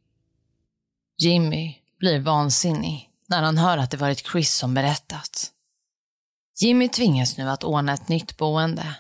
Jimmy 1.23 1.75
blir 1.99 2.19
vansinnig 2.19 3.09
när 3.27 3.41
han 3.41 3.57
hör 3.57 3.77
att 3.77 3.91
det 3.91 3.97
varit 3.97 4.27
Chris 4.31 4.53
som 4.53 4.73
berättat. 4.73 5.51
Jimmy 6.61 6.89
tvingas 6.89 7.37
nu 7.37 7.49
att 7.49 7.63
ordna 7.63 7.93
ett 7.93 8.07
nytt 8.07 8.37
boende. 8.37 8.95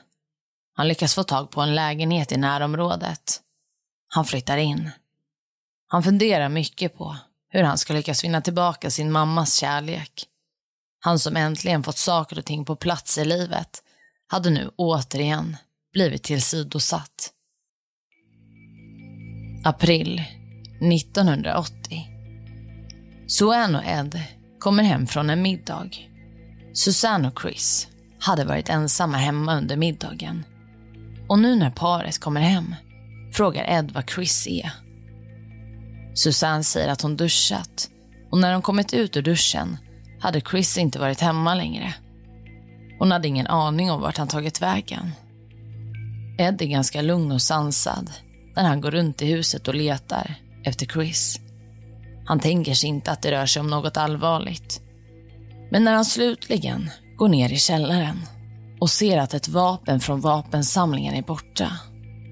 Han 0.73 0.87
lyckas 0.87 1.15
få 1.15 1.23
tag 1.23 1.51
på 1.51 1.61
en 1.61 1.75
lägenhet 1.75 2.31
i 2.31 2.37
närområdet. 2.37 3.41
Han 4.07 4.25
flyttar 4.25 4.57
in. 4.57 4.89
Han 5.87 6.03
funderar 6.03 6.49
mycket 6.49 6.97
på 6.97 7.17
hur 7.49 7.63
han 7.63 7.77
ska 7.77 7.93
lyckas 7.93 8.23
vinna 8.23 8.41
tillbaka 8.41 8.91
sin 8.91 9.11
mammas 9.11 9.55
kärlek. 9.55 10.25
Han 10.99 11.19
som 11.19 11.37
äntligen 11.37 11.83
fått 11.83 11.97
saker 11.97 12.39
och 12.39 12.45
ting 12.45 12.65
på 12.65 12.75
plats 12.75 13.17
i 13.17 13.25
livet 13.25 13.83
hade 14.27 14.49
nu 14.49 14.71
återigen 14.75 15.57
blivit 15.93 16.23
tillsidosatt. 16.23 17.33
April 19.63 20.23
1980. 20.81 22.10
Suanne 23.31 23.77
och 23.77 23.85
Ed 23.85 24.21
kommer 24.59 24.83
hem 24.83 25.07
från 25.07 25.29
en 25.29 25.41
middag. 25.41 25.89
Susanne 26.73 27.27
och 27.27 27.41
Chris 27.41 27.87
hade 28.19 28.45
varit 28.45 28.69
ensamma 28.69 29.17
hemma 29.17 29.55
under 29.55 29.77
middagen. 29.77 30.43
Och 31.27 31.39
nu 31.39 31.55
när 31.55 31.69
paret 31.69 32.19
kommer 32.19 32.41
hem 32.41 32.75
frågar 33.33 33.65
Ed 33.79 33.91
vad 33.91 34.09
Chris 34.09 34.47
är. 34.47 34.71
Susanne 36.13 36.63
säger 36.63 36.87
att 36.87 37.01
hon 37.01 37.15
duschat 37.15 37.89
och 38.31 38.37
när 38.37 38.51
de 38.51 38.61
kommit 38.61 38.93
ut 38.93 39.17
ur 39.17 39.21
duschen 39.21 39.77
hade 40.19 40.41
Chris 40.41 40.77
inte 40.77 40.99
varit 40.99 41.19
hemma 41.19 41.55
längre. 41.55 41.93
Hon 42.99 43.11
hade 43.11 43.27
ingen 43.27 43.47
aning 43.47 43.91
om 43.91 44.01
vart 44.01 44.17
han 44.17 44.27
tagit 44.27 44.61
vägen. 44.61 45.11
Ed 46.37 46.61
är 46.61 46.65
ganska 46.65 47.01
lugn 47.01 47.31
och 47.31 47.41
sansad 47.41 48.11
när 48.55 48.63
han 48.63 48.81
går 48.81 48.91
runt 48.91 49.21
i 49.21 49.25
huset 49.25 49.67
och 49.67 49.75
letar 49.75 50.35
efter 50.63 50.85
Chris. 50.85 51.39
Han 52.31 52.39
tänker 52.39 52.73
sig 52.73 52.89
inte 52.89 53.11
att 53.11 53.21
det 53.21 53.31
rör 53.31 53.45
sig 53.45 53.59
om 53.59 53.67
något 53.67 53.97
allvarligt. 53.97 54.81
Men 55.71 55.83
när 55.83 55.93
han 55.93 56.05
slutligen 56.05 56.89
går 57.17 57.27
ner 57.27 57.49
i 57.49 57.57
källaren 57.57 58.19
och 58.79 58.89
ser 58.89 59.17
att 59.17 59.33
ett 59.33 59.47
vapen 59.47 59.99
från 59.99 60.21
vapensamlingen 60.21 61.13
är 61.13 61.21
borta 61.21 61.71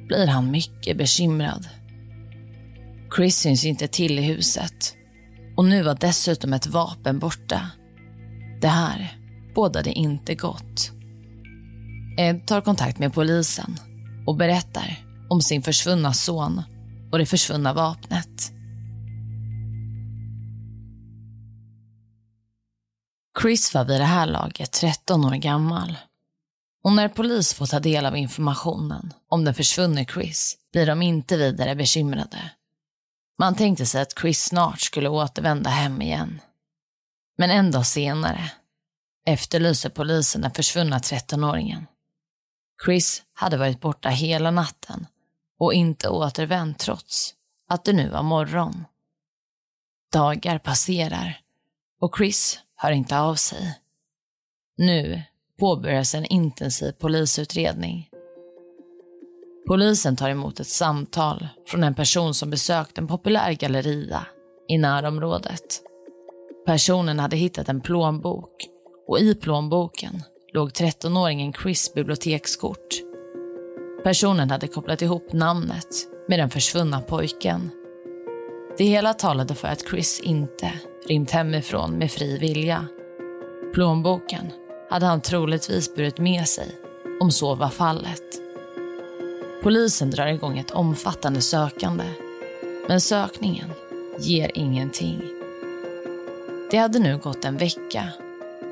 blir 0.07 0.27
han 0.27 0.51
mycket 0.51 0.97
bekymrad. 0.97 1.67
Chris 3.15 3.37
syns 3.37 3.65
inte 3.65 3.87
till 3.87 4.19
i 4.19 4.21
huset 4.21 4.95
och 5.57 5.65
nu 5.65 5.83
var 5.83 5.97
dessutom 5.99 6.53
ett 6.53 6.67
vapen 6.67 7.19
borta. 7.19 7.71
Det 8.61 8.67
här 8.67 9.17
bådade 9.55 9.91
inte 9.91 10.35
gott. 10.35 10.91
Ed 12.17 12.47
tar 12.47 12.61
kontakt 12.61 12.99
med 12.99 13.13
polisen 13.13 13.77
och 14.27 14.35
berättar 14.37 15.05
om 15.29 15.41
sin 15.41 15.61
försvunna 15.61 16.13
son 16.13 16.61
och 17.11 17.17
det 17.17 17.25
försvunna 17.25 17.73
vapnet. 17.73 18.58
Chris 23.41 23.73
var 23.73 23.85
vid 23.85 23.99
det 23.99 24.05
här 24.05 24.25
laget 24.25 24.71
13 24.71 25.25
år 25.25 25.35
gammal. 25.35 25.97
Och 26.83 26.91
när 26.91 27.09
polis 27.09 27.53
får 27.53 27.65
ta 27.65 27.79
del 27.79 28.05
av 28.05 28.17
informationen 28.17 29.13
om 29.27 29.45
den 29.45 29.53
försvunne 29.53 30.05
Chris 30.05 30.57
blir 30.71 30.85
de 30.85 31.01
inte 31.01 31.37
vidare 31.37 31.75
bekymrade. 31.75 32.51
Man 33.37 33.55
tänkte 33.55 33.85
sig 33.85 34.01
att 34.01 34.19
Chris 34.19 34.43
snart 34.43 34.81
skulle 34.81 35.09
återvända 35.09 35.69
hem 35.69 36.01
igen. 36.01 36.41
Men 37.37 37.49
en 37.49 37.71
dag 37.71 37.85
senare 37.85 38.51
efterlyser 39.25 39.89
polisen 39.89 40.41
den 40.41 40.51
försvunna 40.51 40.99
13-åringen. 40.99 41.85
Chris 42.85 43.23
hade 43.33 43.57
varit 43.57 43.81
borta 43.81 44.09
hela 44.09 44.51
natten 44.51 45.07
och 45.59 45.73
inte 45.73 46.09
återvänt 46.09 46.79
trots 46.79 47.33
att 47.69 47.85
det 47.85 47.93
nu 47.93 48.09
var 48.09 48.23
morgon. 48.23 48.85
Dagar 50.11 50.59
passerar 50.59 51.41
och 51.99 52.17
Chris 52.17 52.59
hör 52.81 52.91
inte 52.91 53.19
av 53.19 53.35
sig. 53.35 53.79
Nu 54.77 55.21
påbörjas 55.59 56.15
en 56.15 56.25
intensiv 56.25 56.91
polisutredning. 56.91 58.09
Polisen 59.67 60.15
tar 60.15 60.29
emot 60.29 60.59
ett 60.59 60.67
samtal 60.67 61.47
från 61.67 61.83
en 61.83 61.95
person 61.95 62.33
som 62.33 62.49
besökt 62.49 62.97
en 62.97 63.07
populär 63.07 63.53
galleria 63.53 64.25
i 64.67 64.77
närområdet. 64.77 65.81
Personen 66.65 67.19
hade 67.19 67.35
hittat 67.37 67.69
en 67.69 67.81
plånbok 67.81 68.67
och 69.07 69.19
i 69.19 69.35
plånboken 69.35 70.23
låg 70.53 70.69
13-åringen 70.69 71.53
Chris 71.61 71.93
bibliotekskort. 71.93 72.87
Personen 74.03 74.51
hade 74.51 74.67
kopplat 74.67 75.01
ihop 75.01 75.33
namnet 75.33 75.87
med 76.27 76.39
den 76.39 76.49
försvunna 76.49 77.01
pojken. 77.01 77.69
Det 78.77 78.85
hela 78.85 79.13
talade 79.13 79.55
för 79.55 79.67
att 79.67 79.87
Chris 79.89 80.19
inte 80.19 80.71
rymt 81.09 81.31
hemifrån 81.31 81.97
med 81.97 82.11
fri 82.11 82.37
vilja. 82.37 82.87
Plånboken 83.73 84.51
hade 84.89 85.05
han 85.05 85.21
troligtvis 85.21 85.95
burit 85.95 86.17
med 86.17 86.47
sig 86.47 86.75
om 87.19 87.31
så 87.31 87.55
var 87.55 87.69
fallet. 87.69 88.23
Polisen 89.63 90.11
drar 90.11 90.27
igång 90.27 90.57
ett 90.57 90.71
omfattande 90.71 91.41
sökande, 91.41 92.03
men 92.87 93.01
sökningen 93.01 93.69
ger 94.19 94.51
ingenting. 94.53 95.21
Det 96.71 96.77
hade 96.77 96.99
nu 96.99 97.17
gått 97.17 97.45
en 97.45 97.57
vecka 97.57 98.09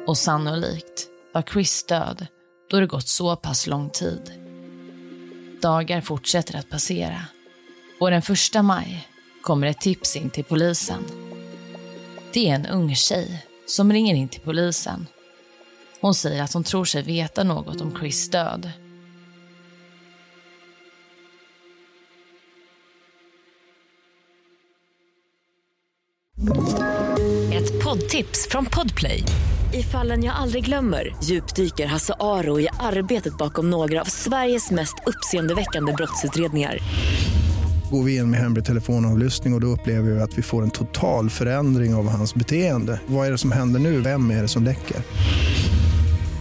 och 0.07 0.17
sannolikt 0.17 1.07
var 1.33 1.41
Chris 1.41 1.83
död 1.83 2.27
då 2.69 2.79
det 2.79 2.87
gått 2.87 3.07
så 3.07 3.35
pass 3.35 3.67
lång 3.67 3.89
tid. 3.89 4.31
Dagar 5.61 6.01
fortsätter 6.01 6.57
att 6.59 6.69
passera 6.69 7.21
och 7.99 8.11
den 8.11 8.21
första 8.21 8.63
maj 8.63 9.07
kommer 9.41 9.67
ett 9.67 9.81
tips 9.81 10.15
in 10.15 10.29
till 10.29 10.43
polisen. 10.43 11.26
Det 12.37 12.49
är 12.49 12.55
en 12.55 12.65
ung 12.65 12.95
tjej 12.95 13.45
som 13.65 13.93
ringer 13.93 14.15
in 14.15 14.29
till 14.29 14.41
polisen. 14.41 15.07
Hon 16.01 16.13
säger 16.13 16.43
att 16.43 16.53
hon 16.53 16.63
tror 16.63 16.85
sig 16.85 17.03
veta 17.03 17.43
något 17.43 17.81
om 17.81 17.95
Chris 17.99 18.29
död. 18.29 18.71
Ett 27.53 27.83
poddtips 27.83 28.47
från 28.49 28.65
Podplay. 28.65 29.23
I 29.73 29.83
fallen 29.83 30.23
jag 30.23 30.35
aldrig 30.35 30.65
glömmer 30.65 31.15
djupdyker 31.23 31.85
Hasse 31.85 32.13
Aro 32.19 32.59
i 32.59 32.67
arbetet 32.79 33.37
bakom 33.37 33.69
några 33.69 34.01
av 34.01 34.05
Sveriges 34.05 34.71
mest 34.71 34.95
uppseendeväckande 35.05 35.93
brottsutredningar 35.93 36.77
går 37.89 38.03
vi 38.03 38.17
in 38.17 38.29
med 38.29 38.39
hemlig 38.39 38.65
telefonavlyssning 38.65 39.53
och, 39.53 39.57
och 39.57 39.61
då 39.61 39.67
upplever 39.67 40.11
vi 40.11 40.21
att 40.21 40.37
vi 40.37 40.41
får 40.41 40.63
en 40.63 40.71
total 40.71 41.29
förändring 41.29 41.95
av 41.95 42.09
hans 42.09 42.35
beteende. 42.35 43.01
Vad 43.07 43.27
är 43.27 43.31
det 43.31 43.37
som 43.37 43.51
händer 43.51 43.79
nu? 43.79 44.01
Vem 44.01 44.31
är 44.31 44.41
det 44.41 44.47
som 44.47 44.63
läcker? 44.63 44.97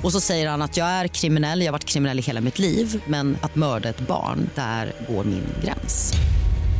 Och 0.02 0.12
så 0.12 0.20
säger 0.20 0.48
han 0.48 0.62
att 0.62 0.76
jag 0.76 0.86
är 0.86 1.08
kriminell, 1.08 1.60
jag 1.60 1.66
har 1.66 1.72
varit 1.72 1.84
kriminell 1.84 2.18
i 2.18 2.22
hela 2.22 2.40
mitt 2.40 2.58
liv 2.58 3.02
men 3.06 3.36
att 3.40 3.54
mörda 3.54 3.88
ett 3.88 4.00
barn, 4.00 4.50
där 4.54 4.92
går 5.08 5.24
min 5.24 5.44
gräns. 5.64 6.12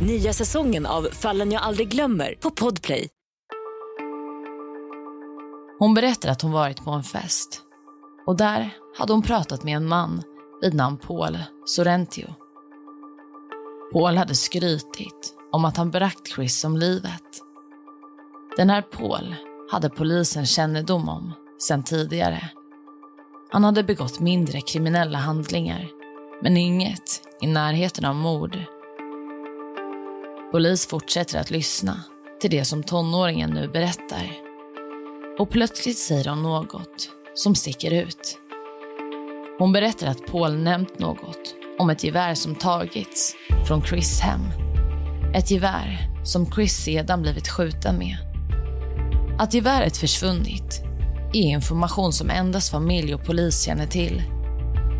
Nya 0.01 0.33
säsongen 0.33 0.85
av 0.85 1.07
Fallen 1.11 1.51
jag 1.51 1.61
aldrig 1.61 1.89
glömmer 1.89 2.35
på 2.39 2.51
Podplay. 2.51 3.07
Hon 5.79 5.93
berättar 5.93 6.29
att 6.29 6.41
hon 6.41 6.51
varit 6.51 6.83
på 6.83 6.91
en 6.91 7.03
fest 7.03 7.61
och 8.27 8.37
där 8.37 8.69
hade 8.97 9.13
hon 9.13 9.21
pratat 9.21 9.63
med 9.63 9.75
en 9.75 9.85
man 9.85 10.23
vid 10.61 10.73
namn 10.73 10.97
Paul 10.97 11.37
Sorrentio. 11.65 12.46
Paul 13.93 14.17
hade 14.17 14.35
skrytit 14.35 15.33
om 15.51 15.65
att 15.65 15.77
han 15.77 15.91
bragt 15.91 16.27
Chris 16.27 16.63
om 16.63 16.77
livet. 16.77 17.23
Den 18.57 18.69
här 18.69 18.81
Paul 18.81 19.35
hade 19.71 19.89
polisen 19.89 20.45
kännedom 20.45 21.09
om 21.09 21.33
sedan 21.59 21.83
tidigare. 21.83 22.49
Han 23.49 23.63
hade 23.63 23.83
begått 23.83 24.19
mindre 24.19 24.61
kriminella 24.61 25.17
handlingar, 25.17 25.87
men 26.41 26.57
inget 26.57 27.21
i 27.41 27.47
närheten 27.47 28.05
av 28.05 28.15
mord. 28.15 28.57
Polis 30.51 30.87
fortsätter 30.87 31.39
att 31.39 31.51
lyssna 31.51 32.03
till 32.41 32.51
det 32.51 32.65
som 32.65 32.83
tonåringen 32.83 33.49
nu 33.49 33.67
berättar. 33.67 34.31
Och 35.39 35.49
plötsligt 35.49 35.97
säger 35.97 36.29
hon 36.29 36.43
något 36.43 37.09
som 37.33 37.55
sticker 37.55 37.93
ut. 37.93 38.39
Hon 39.59 39.71
berättar 39.71 40.07
att 40.07 40.25
Paul 40.25 40.57
nämnt 40.57 40.99
något 40.99 41.56
om 41.79 41.89
ett 41.89 42.03
gevär 42.03 42.35
som 42.35 42.55
tagits 42.55 43.35
från 43.67 43.83
Chris 43.83 44.19
hem. 44.19 44.41
Ett 45.33 45.51
gevär 45.51 46.09
som 46.23 46.51
Chris 46.51 46.77
sedan 46.77 47.21
blivit 47.21 47.47
skjuten 47.47 47.97
med. 47.97 48.17
Att 49.39 49.53
geväret 49.53 49.97
försvunnit 49.97 50.81
är 51.33 51.41
information 51.41 52.13
som 52.13 52.29
endast 52.29 52.71
familj 52.71 53.13
och 53.13 53.25
polis 53.25 53.61
känner 53.61 53.87
till. 53.87 54.23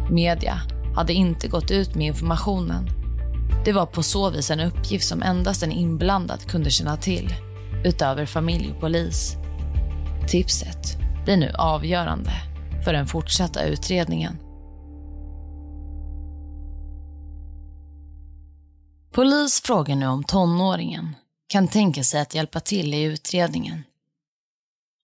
Media 0.09 0.61
hade 0.95 1.13
inte 1.13 1.47
gått 1.47 1.71
ut 1.71 1.95
med 1.95 2.07
informationen. 2.07 2.89
Det 3.65 3.71
var 3.71 3.85
på 3.85 4.03
så 4.03 4.29
vis 4.29 4.51
en 4.51 4.59
uppgift 4.59 5.07
som 5.07 5.23
endast 5.23 5.63
en 5.63 5.71
inblandad 5.71 6.49
kunde 6.49 6.69
känna 6.69 6.97
till, 6.97 7.33
utöver 7.83 8.25
familj 8.25 8.71
och 8.71 8.81
polis. 8.81 9.35
Tipset 10.27 10.97
blir 11.25 11.37
nu 11.37 11.51
avgörande 11.57 12.31
för 12.85 12.93
den 12.93 13.07
fortsatta 13.07 13.63
utredningen. 13.63 14.37
Polis 19.17 19.61
frågar 19.61 19.95
nu 19.95 20.07
om 20.07 20.23
tonåringen 20.23 21.15
kan 21.47 21.67
tänka 21.67 22.03
sig 22.03 22.21
att 22.21 22.33
hjälpa 22.33 22.59
till 22.59 22.93
i 22.93 23.03
utredningen. 23.03 23.83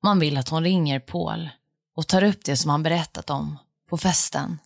Man 0.04 0.20
vill 0.20 0.38
att 0.38 0.50
hon 0.50 0.64
ringer 0.64 1.00
Paul 1.00 1.50
och 1.96 2.08
tar 2.08 2.24
upp 2.24 2.46
det 2.46 2.58
som 2.58 2.70
han 2.70 2.84
berättat 2.84 3.30
om 3.30 3.58
på 3.90 3.98
festen. 3.98 4.60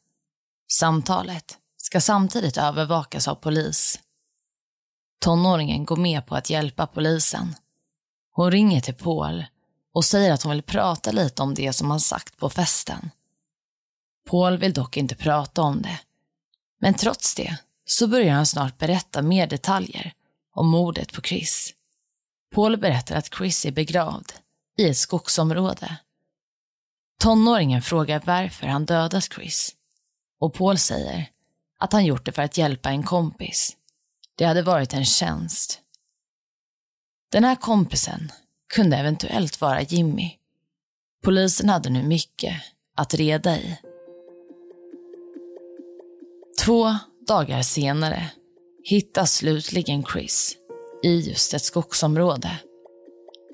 Samtalet 0.71 1.57
ska 1.77 2.01
samtidigt 2.01 2.57
övervakas 2.57 3.27
av 3.27 3.35
polis. 3.35 3.99
Tonåringen 5.19 5.85
går 5.85 5.97
med 5.97 6.25
på 6.25 6.35
att 6.35 6.49
hjälpa 6.49 6.87
polisen. 6.87 7.55
Hon 8.31 8.51
ringer 8.51 8.81
till 8.81 8.95
Paul 8.95 9.45
och 9.93 10.05
säger 10.05 10.33
att 10.33 10.43
hon 10.43 10.51
vill 10.51 10.63
prata 10.63 11.11
lite 11.11 11.41
om 11.41 11.53
det 11.53 11.73
som 11.73 11.91
han 11.91 11.99
sagt 11.99 12.37
på 12.37 12.49
festen. 12.49 13.09
Paul 14.29 14.57
vill 14.57 14.73
dock 14.73 14.97
inte 14.97 15.15
prata 15.15 15.61
om 15.61 15.81
det. 15.81 15.99
Men 16.79 16.93
trots 16.93 17.35
det 17.35 17.57
så 17.89 18.07
börjar 18.07 18.33
han 18.33 18.45
snart 18.45 18.77
berätta 18.77 19.21
mer 19.21 19.47
detaljer 19.47 20.13
om 20.55 20.67
mordet 20.67 21.13
på 21.13 21.21
Chris. 21.21 21.73
Paul 22.55 22.77
berättar 22.77 23.15
att 23.15 23.33
Chris 23.33 23.65
är 23.65 23.71
begravd 23.71 24.31
i 24.77 24.89
ett 24.89 24.97
skogsområde. 24.97 25.97
Tonåringen 27.19 27.81
frågar 27.81 28.21
varför 28.25 28.67
han 28.67 28.85
dödat 28.85 29.33
Chris 29.33 29.75
och 30.39 30.53
Paul 30.53 30.77
säger 30.77 31.29
att 31.79 31.93
han 31.93 32.05
gjort 32.05 32.25
det 32.25 32.31
för 32.31 32.41
att 32.41 32.57
hjälpa 32.57 32.89
en 32.89 33.03
kompis. 33.03 33.77
Det 34.35 34.45
hade 34.45 34.61
varit 34.61 34.93
en 34.93 35.05
tjänst. 35.05 35.81
Den 37.31 37.43
här 37.43 37.55
kompisen 37.55 38.31
kunde 38.73 38.97
eventuellt 38.97 39.61
vara 39.61 39.81
Jimmy. 39.81 40.31
Polisen 41.23 41.69
hade 41.69 41.89
nu 41.89 42.03
mycket 42.03 42.53
att 42.95 43.13
reda 43.13 43.57
i. 43.57 43.77
Två 46.59 46.97
dagar 47.27 47.61
senare 47.61 48.31
hittas 48.83 49.33
slutligen 49.35 50.03
Chris 50.03 50.55
i 51.03 51.19
just 51.19 51.53
ett 51.53 51.63
skogsområde. 51.63 52.59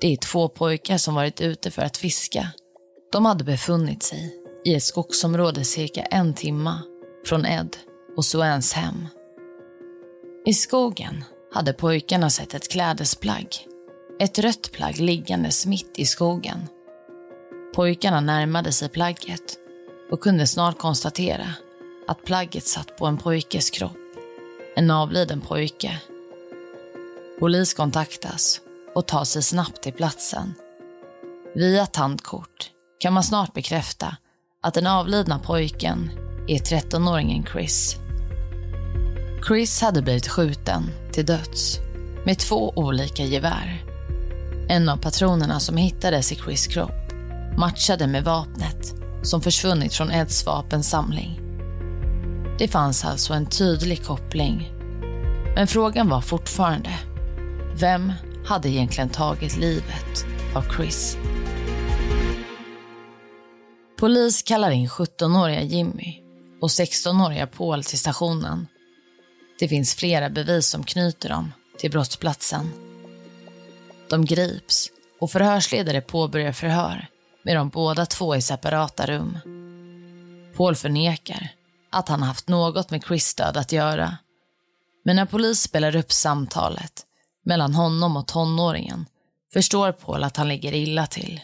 Det 0.00 0.12
är 0.12 0.16
två 0.16 0.48
pojkar 0.48 0.98
som 0.98 1.14
varit 1.14 1.40
ute 1.40 1.70
för 1.70 1.82
att 1.82 1.96
fiska. 1.96 2.48
De 3.12 3.24
hade 3.24 3.44
befunnit 3.44 4.02
sig 4.02 4.34
i 4.64 4.74
ett 4.74 4.82
skogsområde 4.82 5.64
cirka 5.64 6.02
en 6.02 6.34
timma 6.34 6.82
från 7.24 7.46
Ed 7.46 7.76
och 8.16 8.24
Suans 8.24 8.72
hem. 8.72 9.06
I 10.46 10.54
skogen 10.54 11.24
hade 11.52 11.72
pojkarna 11.72 12.30
sett 12.30 12.54
ett 12.54 12.70
klädesplagg. 12.70 13.48
Ett 14.20 14.38
rött 14.38 14.72
plagg 14.72 14.98
liggandes 14.98 15.66
mitt 15.66 15.98
i 15.98 16.06
skogen. 16.06 16.58
Pojkarna 17.74 18.20
närmade 18.20 18.72
sig 18.72 18.88
plagget 18.88 19.58
och 20.10 20.20
kunde 20.20 20.46
snart 20.46 20.78
konstatera 20.78 21.46
att 22.08 22.24
plagget 22.24 22.66
satt 22.66 22.96
på 22.96 23.06
en 23.06 23.18
pojkes 23.18 23.70
kropp. 23.70 23.96
En 24.76 24.90
avliden 24.90 25.40
pojke. 25.40 26.00
Polis 27.40 27.74
kontaktas 27.74 28.60
och 28.94 29.06
tar 29.06 29.24
sig 29.24 29.42
snabbt 29.42 29.82
till 29.82 29.92
platsen. 29.92 30.54
Via 31.54 31.86
tandkort 31.86 32.70
kan 32.98 33.12
man 33.12 33.22
snart 33.22 33.54
bekräfta 33.54 34.16
att 34.62 34.74
den 34.74 34.86
avlidna 34.86 35.38
pojken 35.38 36.10
är 36.48 36.58
13-åringen 36.58 37.46
Chris. 37.52 37.96
Chris 39.48 39.80
hade 39.80 40.02
blivit 40.02 40.28
skjuten 40.28 40.82
till 41.12 41.26
döds 41.26 41.78
med 42.24 42.38
två 42.38 42.72
olika 42.76 43.22
gevär. 43.22 43.84
En 44.68 44.88
av 44.88 44.96
patronerna 44.96 45.60
som 45.60 45.76
hittades 45.76 46.32
i 46.32 46.34
Chris 46.34 46.66
kropp 46.66 47.12
matchade 47.58 48.06
med 48.06 48.24
vapnet 48.24 48.94
som 49.22 49.40
försvunnit 49.42 49.94
från 49.94 50.10
Eds 50.10 50.46
vapensamling. 50.46 51.43
Det 52.58 52.68
fanns 52.68 53.04
alltså 53.04 53.32
en 53.34 53.46
tydlig 53.46 54.04
koppling. 54.04 54.72
Men 55.54 55.66
frågan 55.66 56.08
var 56.08 56.20
fortfarande, 56.20 56.98
vem 57.80 58.12
hade 58.46 58.68
egentligen 58.68 59.08
tagit 59.08 59.56
livet 59.56 60.26
av 60.54 60.64
Chris? 60.76 61.16
Polis 63.98 64.42
kallar 64.42 64.70
in 64.70 64.88
17-åriga 64.88 65.62
Jimmy 65.62 66.20
och 66.60 66.68
16-åriga 66.68 67.46
Paul 67.46 67.84
till 67.84 67.98
stationen. 67.98 68.66
Det 69.58 69.68
finns 69.68 69.94
flera 69.94 70.30
bevis 70.30 70.66
som 70.66 70.84
knyter 70.84 71.28
dem 71.28 71.52
till 71.78 71.90
brottsplatsen. 71.90 72.70
De 74.10 74.24
grips 74.24 74.90
och 75.20 75.30
förhörsledare 75.30 76.00
påbörjar 76.00 76.52
förhör 76.52 77.06
med 77.42 77.56
de 77.56 77.68
båda 77.68 78.06
två 78.06 78.36
i 78.36 78.42
separata 78.42 79.06
rum. 79.06 79.38
Paul 80.56 80.76
förnekar 80.76 81.50
att 81.94 82.08
han 82.08 82.22
haft 82.22 82.48
något 82.48 82.90
med 82.90 83.04
Chris 83.04 83.34
död 83.34 83.56
att 83.56 83.72
göra. 83.72 84.16
Men 85.04 85.16
när 85.16 85.26
polis 85.26 85.60
spelar 85.60 85.96
upp 85.96 86.12
samtalet 86.12 87.06
mellan 87.44 87.74
honom 87.74 88.16
och 88.16 88.26
tonåringen 88.26 89.06
förstår 89.52 89.92
Paul 89.92 90.24
att 90.24 90.36
han 90.36 90.48
ligger 90.48 90.72
illa 90.72 91.06
till. 91.06 91.40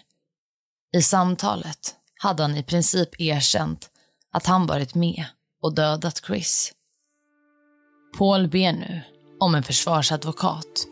I 0.92 1.02
samtalet 1.02 1.94
hade 2.18 2.42
han 2.42 2.56
i 2.56 2.62
princip 2.62 3.20
erkänt 3.20 3.90
att 4.32 4.46
han 4.46 4.66
varit 4.66 4.94
med 4.94 5.24
och 5.62 5.74
dödat 5.74 6.22
Chris. 6.26 6.72
Paul 8.18 8.48
ber 8.48 8.72
nu 8.72 9.00
om 9.40 9.54
en 9.54 9.62
försvarsadvokat 9.62 10.86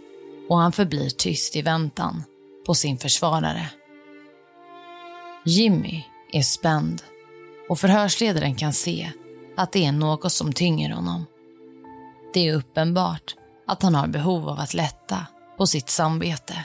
och 0.49 0.59
han 0.59 0.73
förblir 0.73 1.11
tyst 1.11 1.57
i 1.57 1.63
väntan 1.63 2.25
på 2.67 2.75
sin 2.75 2.99
försvarare. 2.99 3.71
Jimmy 5.45 6.05
är 6.33 6.43
spänd 6.43 7.03
och 7.69 7.81
förhörsledaren 7.81 8.55
kan 8.55 8.73
se 8.73 9.13
att 9.59 9.73
det 9.73 9.85
är 9.85 9.93
något 9.93 10.33
som 10.33 10.53
tynger 10.53 10.91
honom. 10.91 11.27
Det 12.35 12.49
är 12.49 12.55
uppenbart 12.55 13.35
att 13.67 13.83
han 13.83 13.95
har 13.95 14.07
behov 14.07 14.49
av 14.49 14.61
att 14.61 14.75
lätta 14.75 15.27
på 15.57 15.67
sitt 15.67 15.91
samvete. 15.91 16.65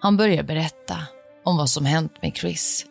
Han 0.00 0.16
börjar 0.16 0.42
berätta 0.42 0.96
om 1.44 1.56
vad 1.56 1.70
som 1.70 1.84
hänt 1.84 2.22
med 2.22 2.36
Chris. 2.36 2.86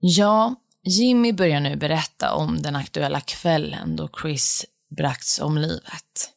Ja, 0.00 0.54
Jimmy 0.82 1.32
börjar 1.32 1.60
nu 1.60 1.76
berätta 1.76 2.34
om 2.34 2.62
den 2.62 2.76
aktuella 2.76 3.20
kvällen 3.20 3.96
då 3.96 4.08
Chris 4.22 4.64
bragts 4.96 5.40
om 5.40 5.58
livet. 5.58 6.30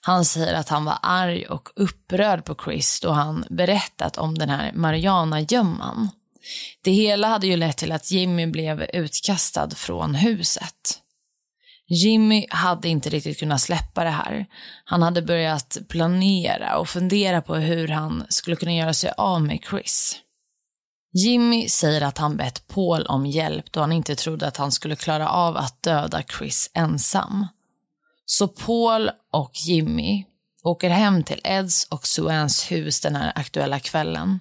Han 0.00 0.24
säger 0.24 0.54
att 0.54 0.68
han 0.68 0.84
var 0.84 0.98
arg 1.02 1.46
och 1.46 1.68
upprörd 1.76 2.44
på 2.44 2.56
Chris 2.64 3.00
då 3.00 3.10
han 3.10 3.44
berättat 3.50 4.18
om 4.18 4.38
den 4.38 4.48
här 4.48 4.72
Mariana-gömman. 4.72 6.10
Det 6.82 6.90
hela 6.90 7.28
hade 7.28 7.46
ju 7.46 7.56
lett 7.56 7.76
till 7.76 7.92
att 7.92 8.10
Jimmy 8.10 8.46
blev 8.46 8.82
utkastad 8.82 9.70
från 9.70 10.14
huset. 10.14 11.02
Jimmy 11.88 12.46
hade 12.50 12.88
inte 12.88 13.10
riktigt 13.10 13.38
kunnat 13.38 13.60
släppa 13.60 14.04
det 14.04 14.10
här. 14.10 14.46
Han 14.84 15.02
hade 15.02 15.22
börjat 15.22 15.76
planera 15.88 16.78
och 16.78 16.88
fundera 16.88 17.42
på 17.42 17.54
hur 17.54 17.88
han 17.88 18.26
skulle 18.28 18.56
kunna 18.56 18.74
göra 18.74 18.94
sig 18.94 19.12
av 19.16 19.42
med 19.42 19.58
Chris. 19.70 20.16
Jimmy 21.12 21.68
säger 21.68 22.02
att 22.02 22.18
han 22.18 22.36
bett 22.36 22.68
Paul 22.68 23.06
om 23.06 23.26
hjälp 23.26 23.72
då 23.72 23.80
han 23.80 23.92
inte 23.92 24.16
trodde 24.16 24.46
att 24.46 24.56
han 24.56 24.72
skulle 24.72 24.96
klara 24.96 25.28
av 25.28 25.56
att 25.56 25.82
döda 25.82 26.22
Chris 26.22 26.70
ensam. 26.74 27.46
Så 28.24 28.48
Paul 28.48 29.10
och 29.32 29.52
Jimmy 29.54 30.24
åker 30.62 30.90
hem 30.90 31.24
till 31.24 31.40
Eds 31.44 31.84
och 31.84 32.06
Suans 32.06 32.72
hus 32.72 33.00
den 33.00 33.16
här 33.16 33.32
aktuella 33.34 33.80
kvällen. 33.80 34.40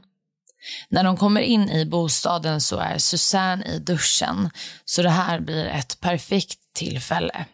När 0.89 1.04
de 1.04 1.17
kommer 1.17 1.41
in 1.41 1.69
i 1.69 1.86
bostaden 1.86 2.62
så 2.62 2.78
är 2.78 2.97
Susanne 2.97 3.65
i 3.65 3.80
duschen, 3.80 4.49
så 4.86 5.01
det 5.01 5.10
här 5.10 5.39
blir 5.39 5.65
ett 5.65 5.99
perfekt 5.99 6.60
tillfälle. 6.73 7.45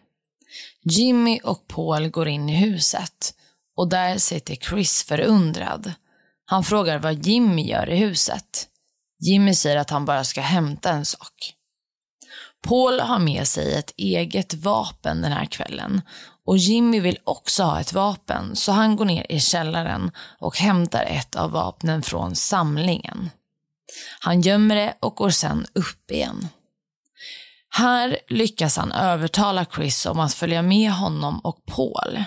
Jimmy 0.84 1.40
och 1.44 1.68
Paul 1.68 2.08
går 2.08 2.28
in 2.28 2.48
i 2.48 2.56
huset 2.56 3.34
och 3.76 3.88
där 3.88 4.18
sitter 4.18 4.54
Chris 4.54 5.02
förundrad. 5.02 5.92
Han 6.44 6.64
frågar 6.64 6.98
vad 6.98 7.26
Jimmy 7.26 7.68
gör 7.68 7.88
i 7.88 7.96
huset. 7.96 8.68
Jimmy 9.20 9.54
säger 9.54 9.76
att 9.76 9.90
han 9.90 10.04
bara 10.04 10.24
ska 10.24 10.40
hämta 10.40 10.90
en 10.90 11.04
sak. 11.04 11.54
Paul 12.62 13.00
har 13.00 13.18
med 13.18 13.48
sig 13.48 13.74
ett 13.74 13.92
eget 13.96 14.54
vapen 14.54 15.22
den 15.22 15.32
här 15.32 15.46
kvällen 15.46 16.02
och 16.46 16.58
Jimmy 16.58 17.00
vill 17.00 17.18
också 17.24 17.62
ha 17.62 17.80
ett 17.80 17.92
vapen 17.92 18.56
så 18.56 18.72
han 18.72 18.96
går 18.96 19.04
ner 19.04 19.26
i 19.28 19.40
källaren 19.40 20.10
och 20.38 20.58
hämtar 20.58 21.04
ett 21.04 21.36
av 21.36 21.50
vapnen 21.50 22.02
från 22.02 22.36
samlingen. 22.36 23.30
Han 24.20 24.40
gömmer 24.40 24.74
det 24.74 24.94
och 25.00 25.14
går 25.14 25.30
sen 25.30 25.66
upp 25.72 26.10
igen. 26.10 26.48
Här 27.70 28.18
lyckas 28.28 28.76
han 28.76 28.92
övertala 28.92 29.66
Chris 29.74 30.06
om 30.06 30.20
att 30.20 30.34
följa 30.34 30.62
med 30.62 30.92
honom 30.92 31.38
och 31.38 31.66
Paul. 31.66 32.24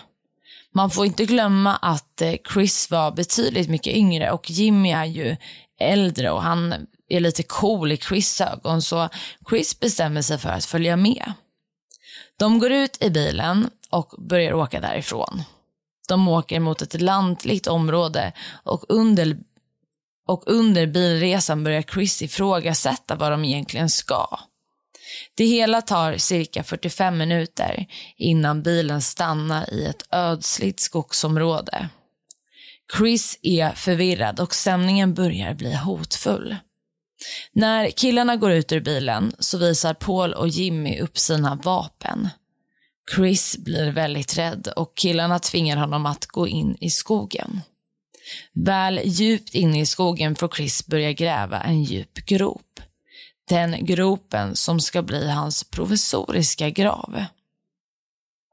Man 0.73 0.89
får 0.89 1.05
inte 1.05 1.25
glömma 1.25 1.75
att 1.75 2.21
eh, 2.21 2.33
Chris 2.53 2.91
var 2.91 3.11
betydligt 3.11 3.69
mycket 3.69 3.93
yngre 3.93 4.31
och 4.31 4.49
Jimmy 4.49 4.91
är 4.91 5.05
ju 5.05 5.37
äldre 5.79 6.31
och 6.31 6.41
han 6.41 6.87
är 7.09 7.19
lite 7.19 7.43
cool 7.43 7.91
i 7.91 7.97
Chris 7.97 8.41
ögon 8.41 8.81
så 8.81 9.09
Chris 9.49 9.79
bestämmer 9.79 10.21
sig 10.21 10.37
för 10.37 10.49
att 10.49 10.65
följa 10.65 10.95
med. 10.95 11.33
De 12.39 12.59
går 12.59 12.71
ut 12.71 13.03
i 13.03 13.09
bilen 13.09 13.69
och 13.95 14.13
börjar 14.17 14.53
åka 14.53 14.79
därifrån. 14.79 15.43
De 16.07 16.27
åker 16.27 16.59
mot 16.59 16.81
ett 16.81 17.01
lantligt 17.01 17.67
område 17.67 18.33
och 18.63 18.85
under, 18.89 19.37
och 20.27 20.43
under 20.45 20.87
bilresan 20.87 21.63
börjar 21.63 21.81
Chris 21.81 22.21
ifrågasätta 22.21 23.15
vad 23.15 23.31
de 23.31 23.45
egentligen 23.45 23.89
ska. 23.89 24.39
Det 25.35 25.45
hela 25.45 25.81
tar 25.81 26.17
cirka 26.17 26.63
45 26.63 27.17
minuter 27.17 27.85
innan 28.17 28.63
bilen 28.63 29.01
stannar 29.01 29.73
i 29.73 29.85
ett 29.85 30.07
ödsligt 30.11 30.79
skogsområde. 30.79 31.89
Chris 32.97 33.39
är 33.41 33.71
förvirrad 33.71 34.39
och 34.39 34.55
stämningen 34.55 35.13
börjar 35.13 35.53
bli 35.53 35.75
hotfull. 35.75 36.55
När 37.53 37.89
killarna 37.89 38.35
går 38.35 38.51
ut 38.51 38.71
ur 38.71 38.79
bilen 38.81 39.35
så 39.39 39.57
visar 39.57 39.93
Paul 39.93 40.33
och 40.33 40.47
Jimmy 40.47 40.99
upp 40.99 41.17
sina 41.17 41.55
vapen. 41.55 42.29
Chris 43.11 43.57
blir 43.57 43.91
väldigt 43.91 44.37
rädd 44.37 44.67
och 44.75 44.95
killarna 44.95 45.39
tvingar 45.39 45.77
honom 45.77 46.05
att 46.05 46.25
gå 46.25 46.47
in 46.47 46.77
i 46.79 46.89
skogen. 46.89 47.61
Väl 48.53 49.01
djupt 49.03 49.55
inne 49.55 49.81
i 49.81 49.85
skogen 49.85 50.35
får 50.35 50.47
Chris 50.47 50.87
börja 50.87 51.11
gräva 51.11 51.61
en 51.61 51.83
djup 51.83 52.13
grop. 52.13 52.79
Den 53.49 53.85
gropen 53.85 54.55
som 54.55 54.79
ska 54.79 55.01
bli 55.01 55.31
hans 55.31 55.63
provisoriska 55.63 56.69
grav. 56.69 57.25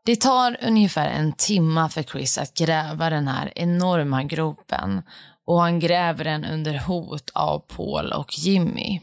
Det 0.04 0.20
tar 0.20 0.56
ungefär 0.62 1.08
en 1.08 1.32
timme 1.32 1.88
för 1.88 2.02
Chris 2.02 2.38
att 2.38 2.54
gräva 2.54 3.10
den 3.10 3.28
här 3.28 3.52
enorma 3.56 4.22
gropen 4.22 5.02
och 5.46 5.60
han 5.60 5.80
gräver 5.80 6.24
den 6.24 6.44
under 6.44 6.78
hot 6.78 7.30
av 7.34 7.58
Paul 7.58 8.12
och 8.12 8.38
Jimmy. 8.38 9.00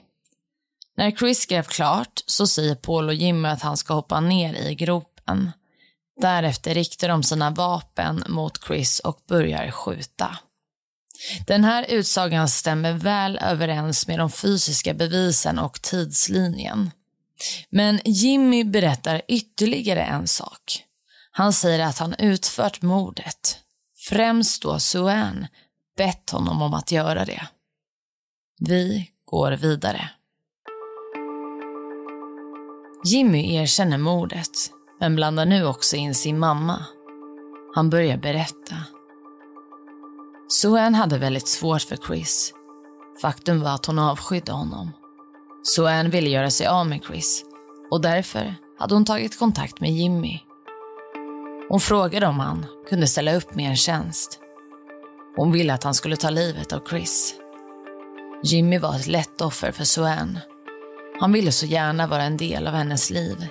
När 0.98 1.12
Chris 1.12 1.46
grävt 1.46 1.68
klart 1.68 2.24
så 2.26 2.48
säger 2.48 2.76
Paul 2.76 3.08
och 3.08 3.14
Jimmy 3.14 3.48
att 3.48 3.62
han 3.62 3.78
ska 3.78 3.94
hoppa 3.94 4.20
ner 4.20 4.54
i 4.54 4.76
gropen. 4.76 5.19
Därefter 6.22 6.74
riktar 6.74 7.08
de 7.08 7.24
sina 7.24 7.50
vapen 7.50 8.24
mot 8.28 8.66
Chris 8.68 9.00
och 9.00 9.20
börjar 9.28 9.72
skjuta. 9.72 10.38
Den 11.48 11.64
här 11.64 11.86
utsagan 11.90 12.50
stämmer 12.50 12.94
väl 12.94 13.40
överens 13.42 14.08
med 14.08 14.20
de 14.20 14.32
fysiska 14.32 14.94
bevisen 14.94 15.60
och 15.60 15.82
tidslinjen. 15.82 16.92
Men 17.70 18.00
Jimmy 18.06 18.64
berättar 18.64 19.22
ytterligare 19.28 20.04
en 20.04 20.28
sak. 20.28 20.84
Han 21.32 21.54
säger 21.54 21.80
att 21.80 21.98
han 21.98 22.14
utfört 22.14 22.82
mordet, 22.82 23.58
främst 23.98 24.62
då 24.62 24.80
Suan, 24.80 25.48
bett 25.98 26.30
honom 26.30 26.62
om 26.62 26.74
att 26.74 26.92
göra 26.92 27.26
det. 27.26 27.48
Vi 28.60 29.12
går 29.26 29.52
vidare. 29.52 30.10
Jimmy 33.06 33.56
erkänner 33.56 33.98
mordet, 33.98 34.72
men 35.00 35.16
blandar 35.16 35.46
nu 35.46 35.66
också 35.66 35.96
in 35.96 36.16
sin 36.16 36.40
mamma. 36.40 36.86
Han 37.76 37.90
börjar 37.90 38.18
berätta. 38.18 38.76
Suan 40.48 40.96
hade 40.96 41.18
väldigt 41.18 41.48
svårt 41.48 41.82
för 41.82 41.96
Chris. 41.96 42.54
Faktum 43.22 43.62
var 43.62 43.76
att 43.76 43.86
hon 43.86 44.00
avskydde 44.00 44.52
honom. 44.52 44.92
Suan 45.64 46.10
ville 46.10 46.30
göra 46.30 46.50
sig 46.50 46.68
av 46.68 46.88
med 46.88 47.04
Chris 47.04 47.46
och 47.92 48.02
därför 48.02 48.56
hade 48.80 48.94
hon 48.94 49.06
tagit 49.06 49.40
kontakt 49.40 49.80
med 49.80 49.92
Jimmy. 49.92 50.40
Hon 51.70 51.80
frågade 51.80 52.28
om 52.28 52.40
han 52.40 52.66
kunde 52.90 53.08
ställa 53.08 53.36
upp 53.36 53.56
med 53.56 53.70
en 53.70 53.76
tjänst. 53.76 54.40
Hon 55.36 55.52
ville 55.52 55.74
att 55.74 55.84
han 55.84 55.94
skulle 55.94 56.16
ta 56.16 56.30
livet 56.30 56.74
av 56.74 56.82
Chris. 56.90 57.36
Jimmy 58.44 58.78
var 58.78 58.96
ett 58.96 59.08
lätt 59.08 59.42
offer 59.42 59.72
för 59.72 59.84
Suan. 59.84 60.40
Han 61.20 61.32
ville 61.32 61.52
så 61.52 61.66
gärna 61.66 62.08
vara 62.08 62.24
en 62.24 62.38
del 62.38 62.68
av 62.68 62.74
hennes 62.74 63.10
liv, 63.10 63.48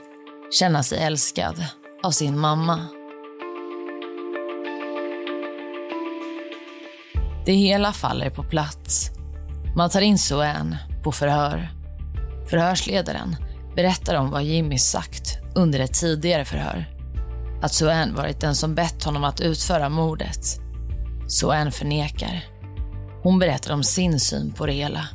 känna 0.50 0.82
sig 0.82 0.98
älskad 0.98 1.64
av 2.02 2.10
sin 2.10 2.38
mamma. 2.38 2.86
Det 7.46 7.52
hela 7.52 7.92
faller 7.92 8.30
på 8.30 8.42
plats. 8.42 9.10
Man 9.76 9.90
tar 9.90 10.00
in 10.00 10.18
Suan 10.18 10.76
på 11.02 11.12
förhör. 11.12 11.70
Förhörsledaren 12.50 13.36
berättar 13.76 14.14
om 14.14 14.30
vad 14.30 14.44
Jimmy 14.44 14.78
sagt 14.78 15.38
under 15.54 15.80
ett 15.80 15.94
tidigare 15.94 16.44
förhör. 16.44 16.94
Att 17.62 17.74
Suan 17.74 18.14
varit 18.14 18.40
den 18.40 18.54
som 18.54 18.74
bett 18.74 19.04
honom 19.04 19.24
att 19.24 19.40
utföra 19.40 19.88
mordet. 19.88 20.60
Suan 21.28 21.72
förnekar. 21.72 22.44
Hon 23.22 23.38
berättar 23.38 23.74
om 23.74 23.82
sin 23.82 24.20
syn 24.20 24.52
på 24.52 24.66
det 24.66 24.72
hela. 24.72 25.08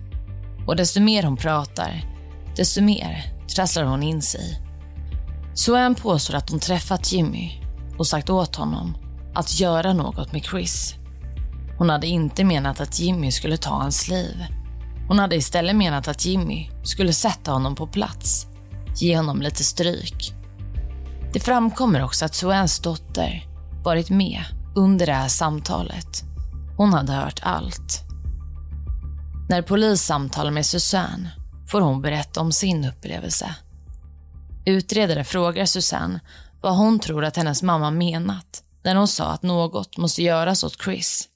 Och 0.67 0.76
desto 0.76 1.02
mer 1.02 1.24
hon 1.24 1.38
pratar, 1.38 2.02
desto 2.56 2.82
mer 2.82 3.24
trasslar 3.56 3.84
hon 3.84 4.04
in 4.04 4.22
sig. 4.22 4.60
Suan 5.54 5.96
påstår 5.96 6.36
att 6.36 6.50
hon 6.50 6.60
träffat 6.60 7.12
Jimmy 7.12 7.52
och 7.98 8.08
sagt 8.08 8.30
åt 8.30 8.56
honom 8.56 8.98
att 9.34 9.60
göra 9.60 9.94
något 9.94 10.32
med 10.32 10.44
Chris. 10.44 10.96
Hon 11.78 11.89
hade 11.89 12.08
inte 12.08 12.44
menat 12.44 12.82
att 12.82 13.00
Jimmy 13.00 13.32
skulle 13.32 13.58
ta 13.58 13.70
hans 13.70 14.08
liv. 14.08 14.46
Hon 15.08 15.20
hade 15.20 15.36
istället 15.36 15.76
menat 15.76 16.08
att 16.08 16.26
Jimmy 16.26 16.70
skulle 16.84 17.13
sätta 17.13 17.52
honom 17.52 17.76
på 17.76 17.88
plats, 17.88 18.48
ge 18.96 19.18
honom 19.18 19.42
lite 19.42 19.63
stryk. 19.63 20.34
Det 21.34 21.39
framkommer 21.39 22.04
också 22.04 22.26
att 22.26 22.36
Suans 22.36 22.80
dotter 22.80 23.48
varit 23.84 24.10
med 24.10 24.44
under 24.76 25.06
det 25.06 25.13
här 25.13 25.28
samtalet. 25.28 26.24
Hon 26.78 26.94
hade 26.94 27.13
hört 27.13 27.39
allt. 27.44 28.02
När 29.50 29.62
polis 29.62 30.02
samtalar 30.02 30.52
med 30.52 30.66
Susanne 30.66 31.32
får 31.68 31.82
hon 31.82 32.02
berätta 32.02 32.42
om 32.42 32.52
sin 32.52 32.86
upplevelse. 32.86 33.56
Utredare 34.65 35.23
frågar 35.23 35.65
Susanne 35.65 36.19
vad 36.62 36.78
hon 36.78 36.99
tror 36.99 37.26
att 37.26 37.38
hennes 37.38 37.63
mamma 37.63 37.91
menat 37.91 38.63
när 38.84 38.95
hon 38.95 39.08
sa 39.08 39.26
att 39.26 39.43
något 39.43 39.97
måste 39.97 40.23
göras 40.23 40.63
åt 40.63 40.82
Chris. 40.82 41.30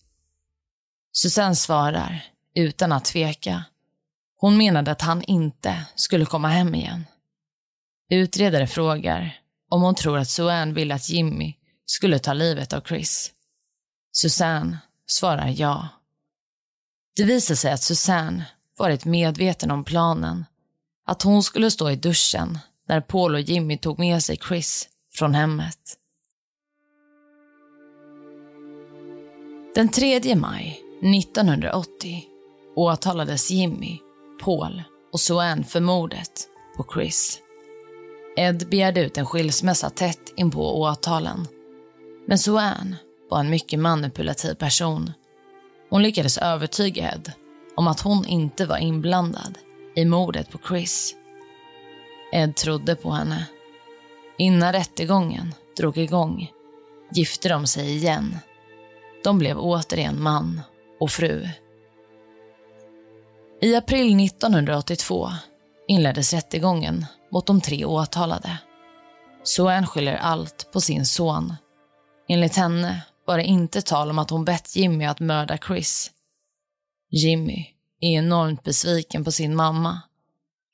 Susanne 1.11 1.55
svarar, 1.55 2.25
utan 2.55 2.91
att 2.91 3.05
tveka. 3.05 3.63
Hon 4.37 4.57
menade 4.57 4.91
att 4.91 5.01
han 5.01 5.21
inte 5.23 5.85
skulle 5.95 6.25
komma 6.25 6.47
hem 6.47 6.75
igen. 6.75 7.05
Utredare 8.09 8.67
frågar 8.67 9.39
om 9.69 9.81
hon 9.81 9.95
tror 9.95 10.17
att 10.17 10.29
Suanne 10.29 10.73
ville 10.73 10.95
att 10.95 11.09
Jimmy 11.09 11.53
skulle 11.85 12.19
ta 12.19 12.33
livet 12.33 12.73
av 12.73 12.81
Chris. 12.81 13.31
Susanne 14.11 14.77
svarar 15.07 15.47
ja. 15.47 15.87
Det 17.15 17.23
visar 17.23 17.55
sig 17.55 17.71
att 17.71 17.83
Susanne 17.83 18.45
varit 18.77 19.05
medveten 19.05 19.71
om 19.71 19.83
planen. 19.83 20.45
Att 21.05 21.21
hon 21.21 21.43
skulle 21.43 21.71
stå 21.71 21.89
i 21.89 21.95
duschen 21.95 22.59
när 22.87 23.01
Paul 23.01 23.35
och 23.35 23.41
Jimmy 23.41 23.77
tog 23.77 23.99
med 23.99 24.23
sig 24.23 24.37
Chris 24.37 24.89
från 25.13 25.33
hemmet. 25.33 25.97
Den 29.75 29.89
3 29.89 30.35
maj 30.35 30.81
1980 31.01 32.23
åtalades 32.75 33.51
Jimmy, 33.51 33.97
Paul 34.43 34.83
och 35.13 35.19
Suanne 35.19 35.63
för 35.63 35.79
mordet 35.79 36.47
på 36.77 36.85
Chris. 36.93 37.39
Ed 38.37 38.69
begärde 38.69 39.01
ut 39.01 39.17
en 39.17 39.25
skilsmässa 39.25 39.89
tätt 39.89 40.33
inpå 40.35 40.81
åtalen. 40.81 41.47
Men 42.27 42.39
Suanne 42.39 42.97
var 43.29 43.39
en 43.39 43.49
mycket 43.49 43.79
manipulativ 43.79 44.53
person. 44.53 45.11
Hon 45.89 46.03
lyckades 46.03 46.37
övertyga 46.37 47.11
Ed 47.11 47.31
om 47.75 47.87
att 47.87 48.01
hon 48.01 48.25
inte 48.25 48.65
var 48.65 48.77
inblandad 48.77 49.57
i 49.95 50.05
mordet 50.05 50.51
på 50.51 50.59
Chris. 50.67 51.15
Ed 52.31 52.55
trodde 52.55 52.95
på 52.95 53.11
henne. 53.11 53.45
Innan 54.37 54.73
rättegången 54.73 55.53
drog 55.77 55.97
igång 55.97 56.51
gifte 57.11 57.49
de 57.49 57.67
sig 57.67 57.95
igen. 57.95 58.37
De 59.23 59.39
blev 59.39 59.59
återigen 59.59 60.21
man 60.21 60.61
och 60.99 61.11
fru. 61.11 61.49
I 63.61 63.75
april 63.75 64.25
1982 64.25 65.29
inleddes 65.87 66.33
rättegången 66.33 67.05
mot 67.31 67.47
de 67.47 67.61
tre 67.61 67.85
åtalade. 67.85 68.57
Suanne 69.43 69.87
skyller 69.87 70.15
allt 70.15 70.69
på 70.73 70.81
sin 70.81 71.05
son. 71.05 71.53
Enligt 72.27 72.55
henne 72.55 73.01
var 73.25 73.37
det 73.37 73.43
inte 73.43 73.81
tal 73.81 74.09
om 74.09 74.19
att 74.19 74.29
hon 74.29 74.45
bett 74.45 74.75
Jimmy 74.75 75.05
att 75.05 75.19
mörda 75.19 75.57
Chris. 75.57 76.11
Jimmy 77.09 77.65
är 78.01 78.09
enormt 78.09 78.63
besviken 78.63 79.23
på 79.23 79.31
sin 79.31 79.55
mamma. 79.55 80.01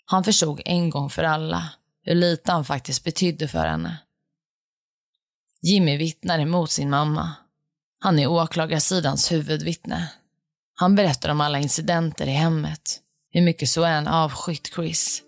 Han 0.06 0.24
förstod 0.24 0.62
en 0.66 0.90
gång 0.90 1.10
för 1.10 1.24
alla 1.24 1.70
hur 2.04 2.16
lite 2.16 2.52
han 2.52 2.66
faktiskt 2.66 3.04
betydde 3.04 3.48
för 3.48 3.66
henne. 3.66 3.98
Jimmy 5.62 5.98
vittnar 5.98 6.40
emot 6.40 6.72
sin 6.72 6.90
mamma. 6.90 7.34
Han 8.00 8.20
är 8.20 8.28
åklagarsidans 8.28 9.32
huvudvittne. 9.32 10.12
Han 10.76 10.96
berättar 10.96 11.30
om 11.30 11.42
alla 11.42 11.60
incidenter 11.60 12.28
i 12.28 12.32
hemmet, 12.32 13.00
hur 13.32 13.42
mycket 13.42 13.70
Suan 13.70 14.08
avskytt 14.08 14.72
Chris. 14.76 15.22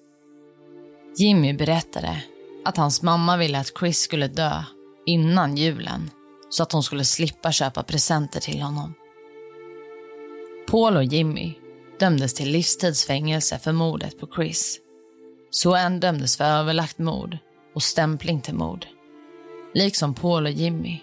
Jimmy 1.17 1.53
berättade 1.53 2.23
att 2.65 2.77
hans 2.77 3.01
mamma 3.01 3.38
ville 3.38 3.59
att 3.59 3.77
Chris 3.79 3.99
skulle 3.99 4.27
dö 4.27 4.63
innan 5.05 5.57
julen 5.57 6.09
så 6.49 6.63
att 6.63 6.71
hon 6.71 6.83
skulle 6.83 7.05
slippa 7.05 7.51
köpa 7.51 7.83
presenter 7.83 8.39
till 8.39 8.61
honom. 8.61 8.93
Paul 10.67 10.97
och 10.97 11.03
Jimmy 11.03 11.53
dömdes 11.99 12.34
till 12.34 12.51
livstidsfängelse 12.51 13.60
för 13.60 13.71
mordet 13.71 14.19
på 14.19 14.27
Chris. 14.36 14.79
Suan 15.51 15.99
dömdes 15.99 16.38
för 16.38 16.43
överlagt 16.43 16.97
mord 16.97 17.38
och 17.75 17.84
stämpling 17.84 18.41
till 18.41 18.53
mord. 18.53 18.86
Liksom 19.73 20.13
Paul 20.13 20.45
och 20.45 20.51
Jimmy 20.51 20.99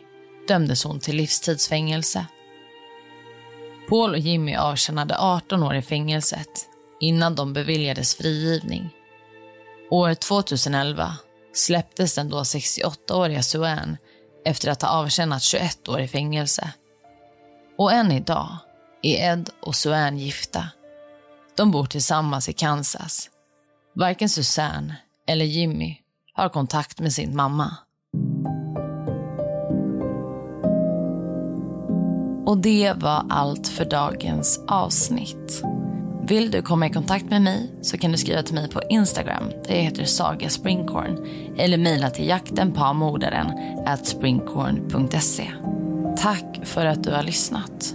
dömdes 0.49 0.85
hon 0.85 1.01
till 1.01 1.17
livstidsfängelse. 1.17 2.27
Paul 3.89 4.11
och 4.11 4.19
Jimmy 4.19 4.55
avtjänade 4.55 5.19
18 5.19 5.63
år 5.63 5.75
i 5.75 5.83
fängelset 5.83 6.69
innan 7.01 7.35
de 7.35 7.53
beviljades 7.53 8.15
frigivning. 8.15 8.91
År 9.91 10.15
2011 10.15 11.17
släpptes 11.55 12.15
den 12.15 12.29
då 12.29 12.41
68-åriga 12.43 13.43
Suan 13.43 13.97
efter 14.45 14.71
att 14.71 14.83
ha 14.83 14.89
avtjänat 14.89 15.43
21 15.43 15.89
år 15.89 16.01
i 16.01 16.09
fängelse. 16.09 16.73
Och 17.79 17.93
än 17.93 18.13
idag 18.13 18.57
är 19.03 19.33
Ed 19.33 19.51
och 19.63 19.75
Suan 19.75 20.19
gifta. 20.19 20.69
De 21.57 21.71
bor 21.71 21.87
tillsammans 21.87 22.49
i 22.49 22.53
Kansas. 22.53 23.31
Varken 23.95 24.29
Susanne 24.29 24.97
eller 25.29 25.45
Jimmy 25.45 25.97
har 26.35 26.49
kontakt 26.49 27.01
med 27.01 27.13
sin 27.13 27.37
mamma. 27.37 27.77
Och 32.47 32.59
det 32.59 32.93
var 32.97 33.27
allt 33.31 33.69
för 33.69 33.85
dagens 33.85 34.61
avsnitt. 34.69 35.63
Vill 36.29 36.51
du 36.51 36.63
komma 36.63 36.87
i 36.87 36.91
kontakt 36.91 37.25
med 37.25 37.43
mig 37.43 37.71
så 37.83 37.99
kan 37.99 38.13
du 38.13 38.19
skriva 38.19 38.43
till 38.43 38.55
mig 38.55 38.71
på 38.71 38.83
Instagram 38.89 39.49
där 39.49 39.75
jag 39.75 39.83
heter 39.83 40.05
Saga 40.05 40.49
Springkorn 40.49 41.27
eller 41.59 41.79
mejla 41.79 42.11
till 42.11 42.29
jaktenpamordaren 42.29 43.53
at 43.87 44.07
springkorn.se. 44.07 45.53
Tack 46.23 46.61
för 46.63 46.87
att 46.87 47.05
du 47.05 47.11
har 47.11 47.23
lyssnat. 47.23 47.95